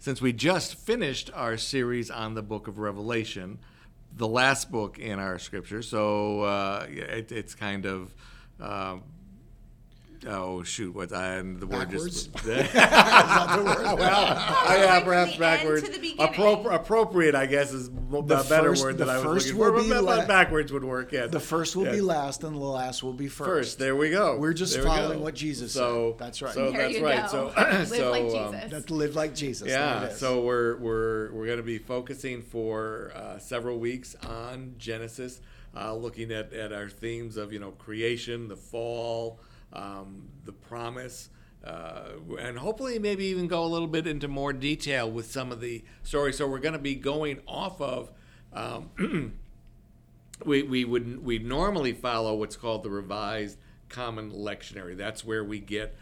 since 0.00 0.20
we 0.20 0.32
just 0.32 0.74
finished 0.74 1.30
our 1.34 1.56
series 1.56 2.10
on 2.10 2.34
the 2.34 2.42
book 2.42 2.66
of 2.66 2.78
Revelation, 2.78 3.58
the 4.16 4.26
last 4.26 4.72
book 4.72 4.98
in 4.98 5.20
our 5.20 5.38
scripture. 5.38 5.82
So 5.82 6.42
uh, 6.42 6.86
it, 6.88 7.30
it's 7.30 7.54
kind 7.54 7.86
of. 7.86 8.14
Oh 10.26 10.62
shoot! 10.64 10.94
What 10.94 11.12
I 11.12 11.40
the 11.42 11.66
word 11.66 11.90
just 11.90 12.32
Backwards? 12.32 12.72
that 12.72 13.56
the 13.56 13.64
word? 13.64 13.98
well, 13.98 14.36
Oh, 14.68 14.74
yeah, 14.76 15.00
perhaps 15.04 15.36
backwards. 15.36 15.88
to 15.88 15.98
the. 16.00 16.14
Appro- 16.18 16.74
appropriate, 16.74 17.36
I 17.36 17.46
guess, 17.46 17.72
is 17.72 17.88
mo- 17.88 18.22
The 18.22 18.40
a 18.40 18.44
better 18.44 18.70
first- 18.70 18.82
word 18.82 18.98
the 18.98 19.04
that 19.04 19.10
I 19.12 19.16
was 19.18 19.24
first 19.24 19.46
looking 19.54 19.60
will 19.60 19.76
for. 19.76 19.82
be 19.82 19.88
but- 19.90 20.04
but 20.04 20.18
la- 20.18 20.26
backwards 20.26 20.72
would 20.72 20.82
work. 20.82 21.12
Yes. 21.12 21.30
The 21.30 21.38
first 21.38 21.76
will 21.76 21.84
be 21.84 22.00
last, 22.00 22.42
and 22.42 22.56
the 22.56 22.58
last 22.58 23.02
will 23.04 23.12
be 23.12 23.28
first. 23.28 23.48
First, 23.48 23.78
there 23.78 23.94
we 23.94 24.10
go. 24.10 24.36
We're 24.36 24.52
just 24.54 24.74
There 24.74 24.82
following 24.82 25.18
go. 25.18 25.24
what 25.24 25.34
Jesus 25.34 25.72
so, 25.72 26.10
said. 26.12 26.18
That's 26.18 26.42
right. 26.42 26.54
So 26.54 26.70
There 26.72 26.80
that's 26.82 26.98
you 26.98 27.04
right. 27.04 27.22
go. 27.30 27.52
So, 27.54 27.62
Live 27.78 27.88
so 27.88 28.10
like 28.10 28.22
um, 28.24 28.52
Jesus. 28.54 28.70
That's 28.72 28.90
live 28.90 29.14
like 29.14 29.34
Jesus. 29.36 29.68
Yeah. 29.68 30.08
So 30.08 30.40
we're 30.40 30.76
we're 30.78 31.30
we're 31.32 31.46
going 31.46 31.58
to 31.58 31.62
be 31.62 31.78
focusing 31.78 32.42
for 32.42 33.12
uh, 33.14 33.38
several 33.38 33.78
weeks 33.78 34.16
on 34.28 34.74
Genesis, 34.78 35.40
uh, 35.76 35.94
looking 35.94 36.32
at, 36.32 36.52
at 36.52 36.72
our 36.72 36.88
themes 36.88 37.36
of 37.36 37.52
you 37.52 37.60
know 37.60 37.70
creation, 37.70 38.48
the 38.48 38.56
fall, 38.56 39.38
um, 39.72 40.28
the 40.44 40.52
promise. 40.52 41.30
Uh, 41.64 42.12
and 42.38 42.58
hopefully, 42.58 42.98
maybe 42.98 43.24
even 43.26 43.48
go 43.48 43.64
a 43.64 43.66
little 43.66 43.88
bit 43.88 44.06
into 44.06 44.28
more 44.28 44.52
detail 44.52 45.10
with 45.10 45.30
some 45.30 45.50
of 45.50 45.60
the 45.60 45.84
stories. 46.02 46.38
So 46.38 46.46
we're 46.46 46.60
going 46.60 46.72
to 46.74 46.78
be 46.78 46.94
going 46.94 47.40
off 47.46 47.80
of 47.80 48.12
um, 48.52 48.90
we, 50.44 50.62
we 50.62 50.84
would 50.84 51.24
we 51.24 51.38
normally 51.38 51.92
follow 51.92 52.34
what's 52.34 52.56
called 52.56 52.82
the 52.82 52.90
revised 52.90 53.58
common 53.88 54.30
lectionary 54.30 54.96
that's 54.96 55.24
where 55.24 55.44
we 55.44 55.58
get 55.58 55.96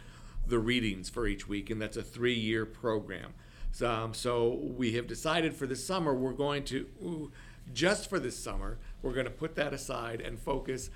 the 0.46 0.58
readings 0.58 1.08
for 1.08 1.26
each 1.26 1.48
week 1.48 1.70
and 1.70 1.80
that's 1.80 1.96
a 1.96 2.02
three-year 2.02 2.66
program 2.66 3.32
so, 3.72 3.90
um, 3.90 4.14
so 4.14 4.60
we 4.76 4.92
have 4.92 5.06
decided 5.06 5.54
for 5.54 5.66
the 5.66 5.76
summer 5.76 6.14
we're 6.14 6.32
going 6.32 6.64
to 6.64 6.86
ooh, 7.02 7.32
just 7.72 8.08
for 8.08 8.18
this 8.18 8.36
summer 8.36 8.78
we're 9.02 9.12
going 9.12 9.26
to 9.26 9.30
put 9.30 9.54
that 9.54 9.72
aside 9.72 10.20
and 10.20 10.38
focus 10.38 10.90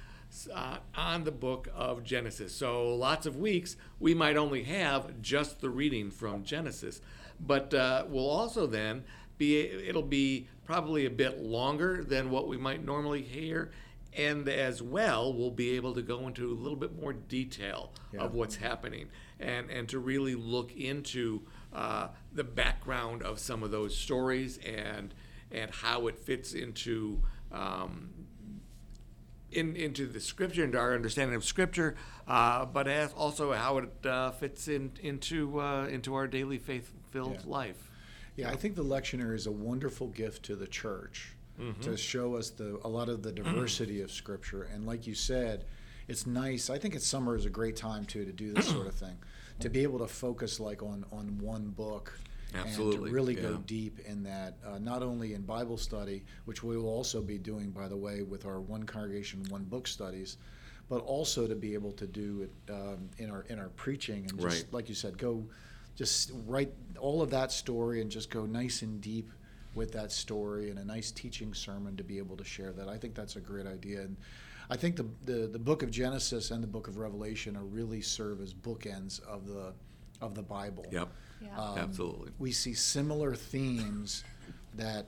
uh, 0.54 0.78
on 0.94 1.24
the 1.24 1.32
book 1.32 1.68
of 1.74 2.04
genesis. 2.04 2.54
So 2.54 2.94
lots 2.94 3.26
of 3.26 3.36
weeks 3.36 3.76
we 3.98 4.14
might 4.14 4.36
only 4.36 4.64
have 4.64 5.20
just 5.22 5.60
the 5.60 5.70
reading 5.70 6.10
from 6.10 6.44
genesis. 6.44 7.00
But 7.38 7.72
uh, 7.74 8.04
we'll 8.08 8.28
also 8.28 8.66
then 8.66 9.04
be 9.38 9.60
it'll 9.60 10.02
be 10.02 10.48
probably 10.64 11.06
a 11.06 11.10
bit 11.10 11.40
longer 11.42 12.04
than 12.04 12.30
what 12.30 12.46
we 12.48 12.56
might 12.56 12.84
normally 12.84 13.22
hear. 13.22 13.70
And 14.16 14.48
as 14.48 14.82
well 14.82 15.32
we'll 15.32 15.50
be 15.50 15.70
able 15.76 15.94
to 15.94 16.02
go 16.02 16.26
into 16.26 16.50
a 16.50 16.54
little 16.54 16.76
bit 16.78 17.00
more 17.00 17.12
detail 17.12 17.92
Yeah. 18.12 18.20
of 18.20 18.34
what's 18.34 18.56
happening 18.56 19.08
and 19.38 19.70
and 19.70 19.88
to 19.88 19.98
really 19.98 20.34
look 20.34 20.72
into 20.76 21.42
uh, 21.72 22.08
the 22.32 22.44
background 22.44 23.22
of 23.22 23.38
some 23.38 23.62
of 23.62 23.70
those 23.70 23.96
stories 23.96 24.58
and 24.58 25.14
and 25.52 25.70
how 25.70 26.06
it 26.08 26.18
fits 26.18 26.52
into 26.52 27.20
um, 27.52 28.10
in, 29.52 29.76
into 29.76 30.06
the 30.06 30.20
scripture 30.20 30.64
into 30.64 30.78
our 30.78 30.94
understanding 30.94 31.34
of 31.36 31.44
scripture, 31.44 31.96
uh, 32.28 32.64
but 32.64 32.86
as 32.88 33.12
also 33.12 33.52
how 33.52 33.78
it 33.78 34.06
uh, 34.06 34.30
fits 34.32 34.68
in, 34.68 34.92
into 35.02 35.60
uh, 35.60 35.86
into 35.86 36.14
our 36.14 36.26
daily 36.26 36.58
faith-filled 36.58 37.32
Yeah. 37.44 37.50
life. 37.50 37.90
Yeah, 38.36 38.48
I 38.50 38.56
think 38.56 38.74
the 38.76 38.84
lectionary 38.84 39.34
is 39.34 39.46
a 39.46 39.50
wonderful 39.52 40.08
gift 40.08 40.44
to 40.44 40.56
the 40.56 40.66
church 40.66 41.32
Mm-hmm. 41.60 41.82
to 41.82 41.94
show 41.94 42.36
us 42.36 42.48
the 42.48 42.80
a 42.84 42.88
lot 42.88 43.10
of 43.10 43.22
the 43.22 43.32
diversity 43.32 44.00
of 44.00 44.10
Scripture. 44.10 44.62
And 44.72 44.86
like 44.86 45.06
you 45.06 45.14
said, 45.14 45.66
it's 46.08 46.26
nice. 46.26 46.70
I 46.70 46.78
think 46.78 46.94
it's 46.94 47.06
summer 47.06 47.36
is 47.36 47.44
a 47.44 47.50
great 47.50 47.76
time 47.76 48.06
too 48.06 48.24
to 48.24 48.32
do 48.32 48.54
this 48.54 48.66
sort 48.66 48.86
of 48.86 48.94
thing, 48.94 49.18
to 49.58 49.68
be 49.68 49.82
able 49.82 49.98
to 49.98 50.06
focus 50.06 50.58
like 50.58 50.82
on 50.82 51.04
on 51.12 51.36
one 51.38 51.66
book. 51.68 52.18
And 52.52 52.66
Absolutely, 52.66 53.10
to 53.10 53.14
really 53.14 53.34
yeah. 53.36 53.42
go 53.42 53.56
deep 53.66 54.00
in 54.00 54.22
that, 54.24 54.54
uh, 54.66 54.78
not 54.78 55.02
only 55.02 55.34
in 55.34 55.42
Bible 55.42 55.76
study, 55.76 56.24
which 56.46 56.62
we 56.62 56.76
will 56.76 56.88
also 56.88 57.20
be 57.22 57.38
doing, 57.38 57.70
by 57.70 57.86
the 57.86 57.96
way, 57.96 58.22
with 58.22 58.44
our 58.44 58.60
one 58.60 58.82
congregation, 58.84 59.44
one 59.50 59.62
book 59.64 59.86
studies, 59.86 60.36
but 60.88 60.98
also 61.02 61.46
to 61.46 61.54
be 61.54 61.74
able 61.74 61.92
to 61.92 62.06
do 62.06 62.42
it 62.42 62.72
um, 62.72 63.08
in 63.18 63.30
our 63.30 63.42
in 63.48 63.58
our 63.58 63.68
preaching 63.70 64.26
and 64.28 64.40
just 64.40 64.64
Right. 64.64 64.72
like 64.72 64.88
you 64.88 64.94
said, 64.96 65.16
go 65.16 65.44
just 65.94 66.32
write 66.46 66.72
all 66.98 67.22
of 67.22 67.30
that 67.30 67.52
story 67.52 68.00
and 68.00 68.10
just 68.10 68.30
go 68.30 68.46
nice 68.46 68.82
and 68.82 69.00
deep 69.00 69.30
with 69.74 69.92
that 69.92 70.10
story 70.10 70.70
and 70.70 70.78
a 70.78 70.84
nice 70.84 71.10
teaching 71.10 71.54
sermon 71.54 71.96
to 71.96 72.02
be 72.02 72.18
able 72.18 72.36
to 72.36 72.44
share 72.44 72.72
that. 72.72 72.88
I 72.88 72.96
think 72.96 73.14
that's 73.14 73.36
a 73.36 73.40
great 73.40 73.66
idea. 73.66 74.00
And 74.00 74.16
I 74.68 74.76
think 74.76 74.96
the, 74.96 75.06
the, 75.24 75.46
the 75.46 75.58
book 75.58 75.82
of 75.82 75.90
Genesis 75.90 76.50
and 76.50 76.62
the 76.62 76.66
book 76.66 76.88
of 76.88 76.98
Revelation 76.98 77.56
are 77.56 77.64
really 77.64 78.00
serve 78.00 78.40
as 78.40 78.54
bookends 78.54 79.22
of 79.24 79.46
the 79.46 79.72
of 80.20 80.34
the 80.34 80.42
Bible. 80.42 80.84
Yep. 80.90 81.08
Yeah. 81.40 81.58
Um, 81.58 81.78
Absolutely. 81.78 82.32
We 82.38 82.52
see 82.52 82.74
similar 82.74 83.34
themes 83.34 84.24
that 84.74 85.06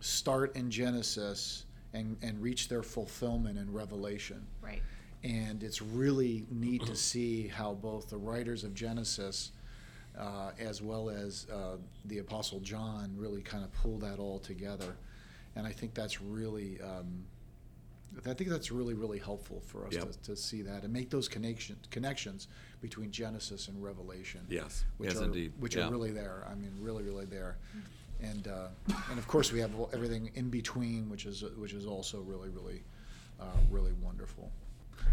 start 0.00 0.56
in 0.56 0.70
Genesis 0.70 1.64
and, 1.92 2.16
and 2.22 2.40
reach 2.42 2.68
their 2.68 2.82
fulfillment 2.82 3.58
in 3.58 3.72
Revelation. 3.72 4.46
Right. 4.60 4.82
And 5.24 5.62
it's 5.62 5.82
really 5.82 6.46
neat 6.50 6.84
to 6.86 6.94
see 6.94 7.48
how 7.48 7.74
both 7.74 8.08
the 8.08 8.16
writers 8.16 8.62
of 8.64 8.74
Genesis 8.74 9.52
uh, 10.18 10.50
as 10.58 10.82
well 10.82 11.10
as 11.10 11.46
uh, 11.52 11.76
the 12.06 12.18
Apostle 12.18 12.60
John 12.60 13.14
really 13.16 13.40
kind 13.40 13.64
of 13.64 13.72
pull 13.72 13.98
that 13.98 14.18
all 14.18 14.38
together. 14.38 14.96
And 15.56 15.66
I 15.66 15.72
think 15.72 15.94
that's 15.94 16.20
really, 16.20 16.80
um, 16.80 17.24
I 18.26 18.34
think 18.34 18.50
that's 18.50 18.70
really, 18.72 18.94
really 18.94 19.18
helpful 19.18 19.62
for 19.66 19.86
us 19.86 19.92
Yep. 19.94 20.10
to, 20.12 20.18
to 20.30 20.36
see 20.36 20.62
that 20.62 20.82
and 20.82 20.92
make 20.92 21.08
those 21.10 21.28
connection, 21.28 21.76
connections 21.90 22.48
between 22.80 23.10
Genesis 23.10 23.68
and 23.68 23.82
Revelation. 23.82 24.40
Yes. 24.48 24.84
Which 24.96 25.12
Yes, 25.12 25.20
are, 25.20 25.24
indeed. 25.24 25.52
Which 25.58 25.76
Yeah. 25.76 25.86
are 25.86 25.90
really 25.90 26.10
there. 26.10 26.46
I 26.50 26.54
mean, 26.54 26.72
really, 26.80 27.02
really 27.02 27.26
there. 27.26 27.56
And 28.20 28.48
uh, 28.48 28.68
and 29.10 29.18
of 29.18 29.28
course 29.28 29.52
we 29.52 29.60
have 29.60 29.70
everything 29.92 30.30
in 30.34 30.50
between, 30.50 31.08
which 31.08 31.24
is 31.26 31.44
which 31.56 31.72
is 31.72 31.86
also 31.86 32.20
really, 32.22 32.48
really, 32.48 32.82
uh, 33.40 33.44
really 33.70 33.92
wonderful. 34.02 34.50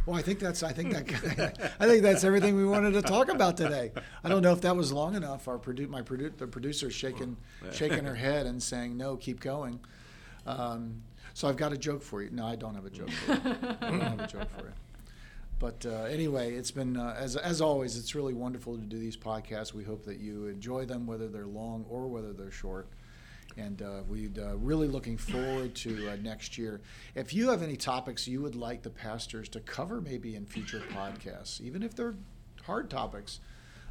Well, 0.08 0.16
I 0.16 0.24
think 0.24 0.40
that's 0.40 0.64
I 0.64 0.72
think 0.72 0.92
that 0.92 1.76
I 1.80 1.86
think 1.86 2.02
that's 2.02 2.24
everything 2.24 2.56
we 2.56 2.66
wanted 2.66 2.94
to 2.94 3.04
talk 3.04 3.30
about 3.30 3.58
today. 3.58 3.92
I 4.24 4.30
don't 4.30 4.42
know 4.42 4.54
if 4.54 4.62
that 4.62 4.76
was 4.76 4.92
long 4.92 5.14
enough. 5.14 5.48
Our 5.48 5.60
produ- 5.60 5.88
my 5.88 6.02
produ- 6.02 6.36
the 6.36 6.48
producer 6.48 6.90
shaking 6.90 7.38
shaking 7.72 8.06
her 8.06 8.16
head 8.28 8.48
and 8.48 8.62
saying 8.62 8.98
no, 8.98 9.16
keep 9.18 9.40
going. 9.40 9.80
Um, 10.48 11.04
so 11.36 11.50
I've 11.50 11.58
got 11.58 11.74
a 11.74 11.78
joke 11.78 12.02
for 12.02 12.24
you. 12.24 12.30
No, 12.32 12.48
I 12.48 12.56
don't 12.56 12.76
have 12.76 12.86
a 12.86 12.90
joke 12.90 13.12
for 13.12 13.34
you. 13.34 13.40
I 13.82 13.90
don't 13.90 14.00
have 14.00 14.20
a 14.22 14.28
joke 14.28 14.50
for 14.58 14.68
you. 14.68 14.74
But 15.60 15.86
uh, 15.86 16.04
anyway, 16.04 16.54
it's 16.54 16.72
been 16.72 16.96
uh, 16.96 17.14
as 17.20 17.36
as 17.36 17.60
always. 17.60 17.98
It's 17.98 18.16
really 18.16 18.34
wonderful 18.34 18.78
to 18.78 18.84
do 18.84 18.98
these 18.98 19.18
podcasts. 19.18 19.74
We 19.74 19.84
hope 19.84 20.06
that 20.06 20.18
you 20.18 20.48
enjoy 20.48 20.86
them, 20.86 21.06
whether 21.06 21.28
they're 21.28 21.46
long 21.46 21.86
or 21.90 22.08
whether 22.08 22.32
they're 22.32 22.52
short. 22.52 22.88
And 23.58 23.82
uh, 23.82 24.04
we're 24.08 24.30
uh, 24.40 24.56
really 24.56 24.88
looking 24.88 25.18
forward 25.18 25.76
to 25.76 26.10
uh, 26.10 26.16
next 26.22 26.58
year. 26.58 26.80
If 27.16 27.34
you 27.34 27.50
have 27.50 27.62
any 27.62 27.76
topics 27.76 28.30
you 28.30 28.42
would 28.42 28.56
like 28.56 28.82
the 28.82 28.90
pastors 28.90 29.50
to 29.50 29.60
cover, 29.60 30.00
maybe 30.00 30.36
in 30.36 30.46
future 30.46 30.84
podcasts, 30.94 31.60
even 31.60 31.84
if 31.84 31.96
they're 31.96 32.16
hard 32.64 32.90
topics 32.90 33.42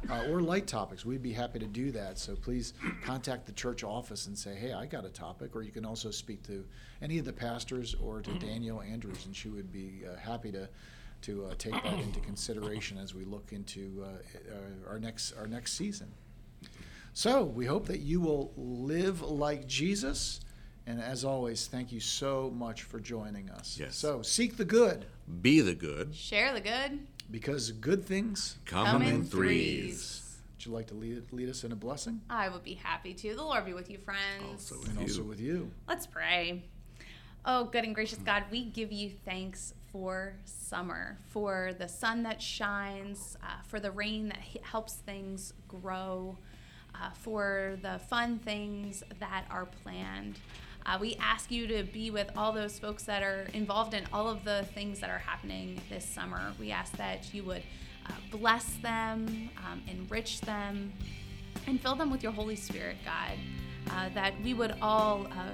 uh, 0.09 0.29
or 0.29 0.41
light 0.41 0.67
topics, 0.67 1.05
we'd 1.05 1.23
be 1.23 1.33
happy 1.33 1.59
to 1.59 1.65
do 1.65 1.91
that. 1.91 2.17
So 2.17 2.35
please 2.35 2.73
contact 3.03 3.45
the 3.45 3.51
church 3.51 3.83
office 3.83 4.27
and 4.27 4.37
say, 4.37 4.55
"Hey, 4.55 4.73
I 4.73 4.85
got 4.85 5.05
a 5.05 5.09
topic," 5.09 5.55
or 5.55 5.61
you 5.61 5.71
can 5.71 5.85
also 5.85 6.11
speak 6.11 6.43
to 6.43 6.65
any 7.01 7.17
of 7.17 7.25
the 7.25 7.33
pastors 7.33 7.95
or 7.95 8.21
to 8.21 8.33
Danielle 8.39 8.81
Andrews, 8.81 9.25
and 9.25 9.35
she 9.35 9.49
would 9.49 9.71
be 9.71 10.03
uh, 10.05 10.17
happy 10.17 10.51
to 10.51 10.67
to 11.21 11.45
uh, 11.45 11.53
take 11.57 11.73
that 11.83 11.99
into 11.99 12.19
consideration 12.19 12.97
as 12.97 13.15
we 13.15 13.23
look 13.25 13.51
into 13.51 14.05
uh, 14.05 14.07
uh, 14.07 14.89
our 14.89 14.99
next 14.99 15.33
our 15.33 15.47
next 15.47 15.73
season. 15.73 16.11
So 17.13 17.43
we 17.43 17.65
hope 17.65 17.87
that 17.87 18.01
you 18.01 18.19
will 18.19 18.51
live 18.57 19.21
like 19.21 19.67
Jesus. 19.67 20.41
And 20.87 21.01
as 21.01 21.25
always, 21.25 21.65
thank 21.65 21.91
you 21.91 21.99
so 21.99 22.51
much 22.55 22.83
for 22.83 22.99
joining 22.99 23.49
us. 23.49 23.77
Yes. 23.79 23.95
So 23.95 24.21
seek 24.21 24.57
the 24.57 24.65
good 24.65 25.05
Be 25.41 25.61
the 25.61 25.73
good. 25.73 26.13
Share 26.13 26.53
the 26.53 26.61
good. 26.61 26.99
Because 27.31 27.71
good 27.71 28.05
things. 28.05 28.57
Come, 28.65 28.85
Come 28.85 29.01
in 29.01 29.15
in 29.15 29.25
threes. 29.25 30.21
Would 30.57 30.65
you 30.65 30.71
like 30.71 30.87
to 30.87 30.93
lead, 30.93 31.23
lead 31.31 31.49
us 31.49 31.63
in 31.63 31.71
a 31.71 31.75
blessing? 31.75 32.21
I 32.29 32.49
would 32.49 32.63
be 32.63 32.73
happy 32.75 33.13
to. 33.13 33.35
The 33.35 33.43
Lord 33.43 33.65
be 33.65 33.73
with 33.73 33.89
you, 33.89 33.97
friends. 33.97 34.71
Also 34.71 34.79
with 34.79 34.89
And 34.89 34.95
you. 34.97 35.01
also 35.03 35.23
with 35.23 35.39
you. 35.39 35.71
Let's 35.87 36.07
pray. 36.07 36.63
Oh, 37.45 37.65
good 37.65 37.83
and 37.83 37.93
gracious 37.93 38.17
God, 38.19 38.45
we 38.49 38.65
give 38.65 38.91
you 38.91 39.11
thanks 39.23 39.73
for 39.91 40.33
summer, 40.45 41.17
for 41.29 41.71
the 41.77 41.87
sun 41.87 42.23
that 42.23 42.41
shines, 42.41 43.37
uh, 43.43 43.61
for 43.67 43.79
the 43.79 43.91
rain 43.91 44.29
that 44.29 44.39
helps 44.63 44.95
things 44.95 45.53
grow, 45.67 46.37
uh, 46.95 47.11
for 47.11 47.77
the 47.83 47.99
fun 48.09 48.39
things 48.39 49.03
that 49.19 49.45
are 49.51 49.65
planned. 49.67 50.39
Uh, 50.85 50.97
we 51.01 51.15
ask 51.19 51.49
you 51.49 51.65
to 51.67 51.83
be 51.83 52.11
with 52.11 52.29
all 52.37 52.51
those 52.51 52.77
folks 52.77 53.03
that 53.03 53.23
are 53.23 53.47
involved 53.53 53.93
in 53.93 54.03
all 54.13 54.29
of 54.29 54.43
the 54.43 54.65
things 54.75 54.99
that 54.99 55.09
are 55.09 55.17
happening 55.17 55.81
this 55.89 56.05
summer. 56.05 56.53
We 56.59 56.71
ask 56.71 56.95
that 56.97 57.33
you 57.33 57.43
would 57.43 57.63
uh, 58.07 58.11
bless 58.29 58.65
them, 58.83 59.49
um, 59.65 59.81
enrich 59.87 60.41
them, 60.41 60.93
and 61.65 61.81
fill 61.81 61.95
them 61.95 62.11
with 62.11 62.21
your 62.21 62.31
Holy 62.31 62.55
Spirit, 62.55 62.97
God, 63.03 63.37
uh, 63.91 64.09
that 64.13 64.39
we 64.43 64.53
would 64.53 64.75
all 64.81 65.25
uh, 65.31 65.51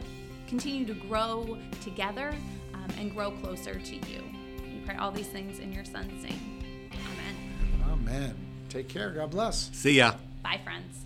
continue 0.48 0.86
to 0.86 0.94
grow 0.94 1.58
together 1.82 2.36
um, 2.74 2.88
and 3.00 3.16
grow 3.16 3.32
closer 3.32 3.80
to 3.80 3.96
you. 3.96 4.22
We 4.64 4.82
pray 4.86 4.96
all 4.96 5.12
these 5.12 5.28
things 5.28 5.60
in 5.60 5.72
your 5.72 5.86
Son's 5.86 6.24
name. 6.24 6.90
Amen. 6.92 7.90
Amen. 7.90 8.36
Take 8.68 8.90
care. 8.90 9.12
God 9.12 9.32
bless. 9.32 9.70
See 9.74 9.94
ya. 9.94 10.16
Bye, 10.44 10.60
friends. 10.64 11.06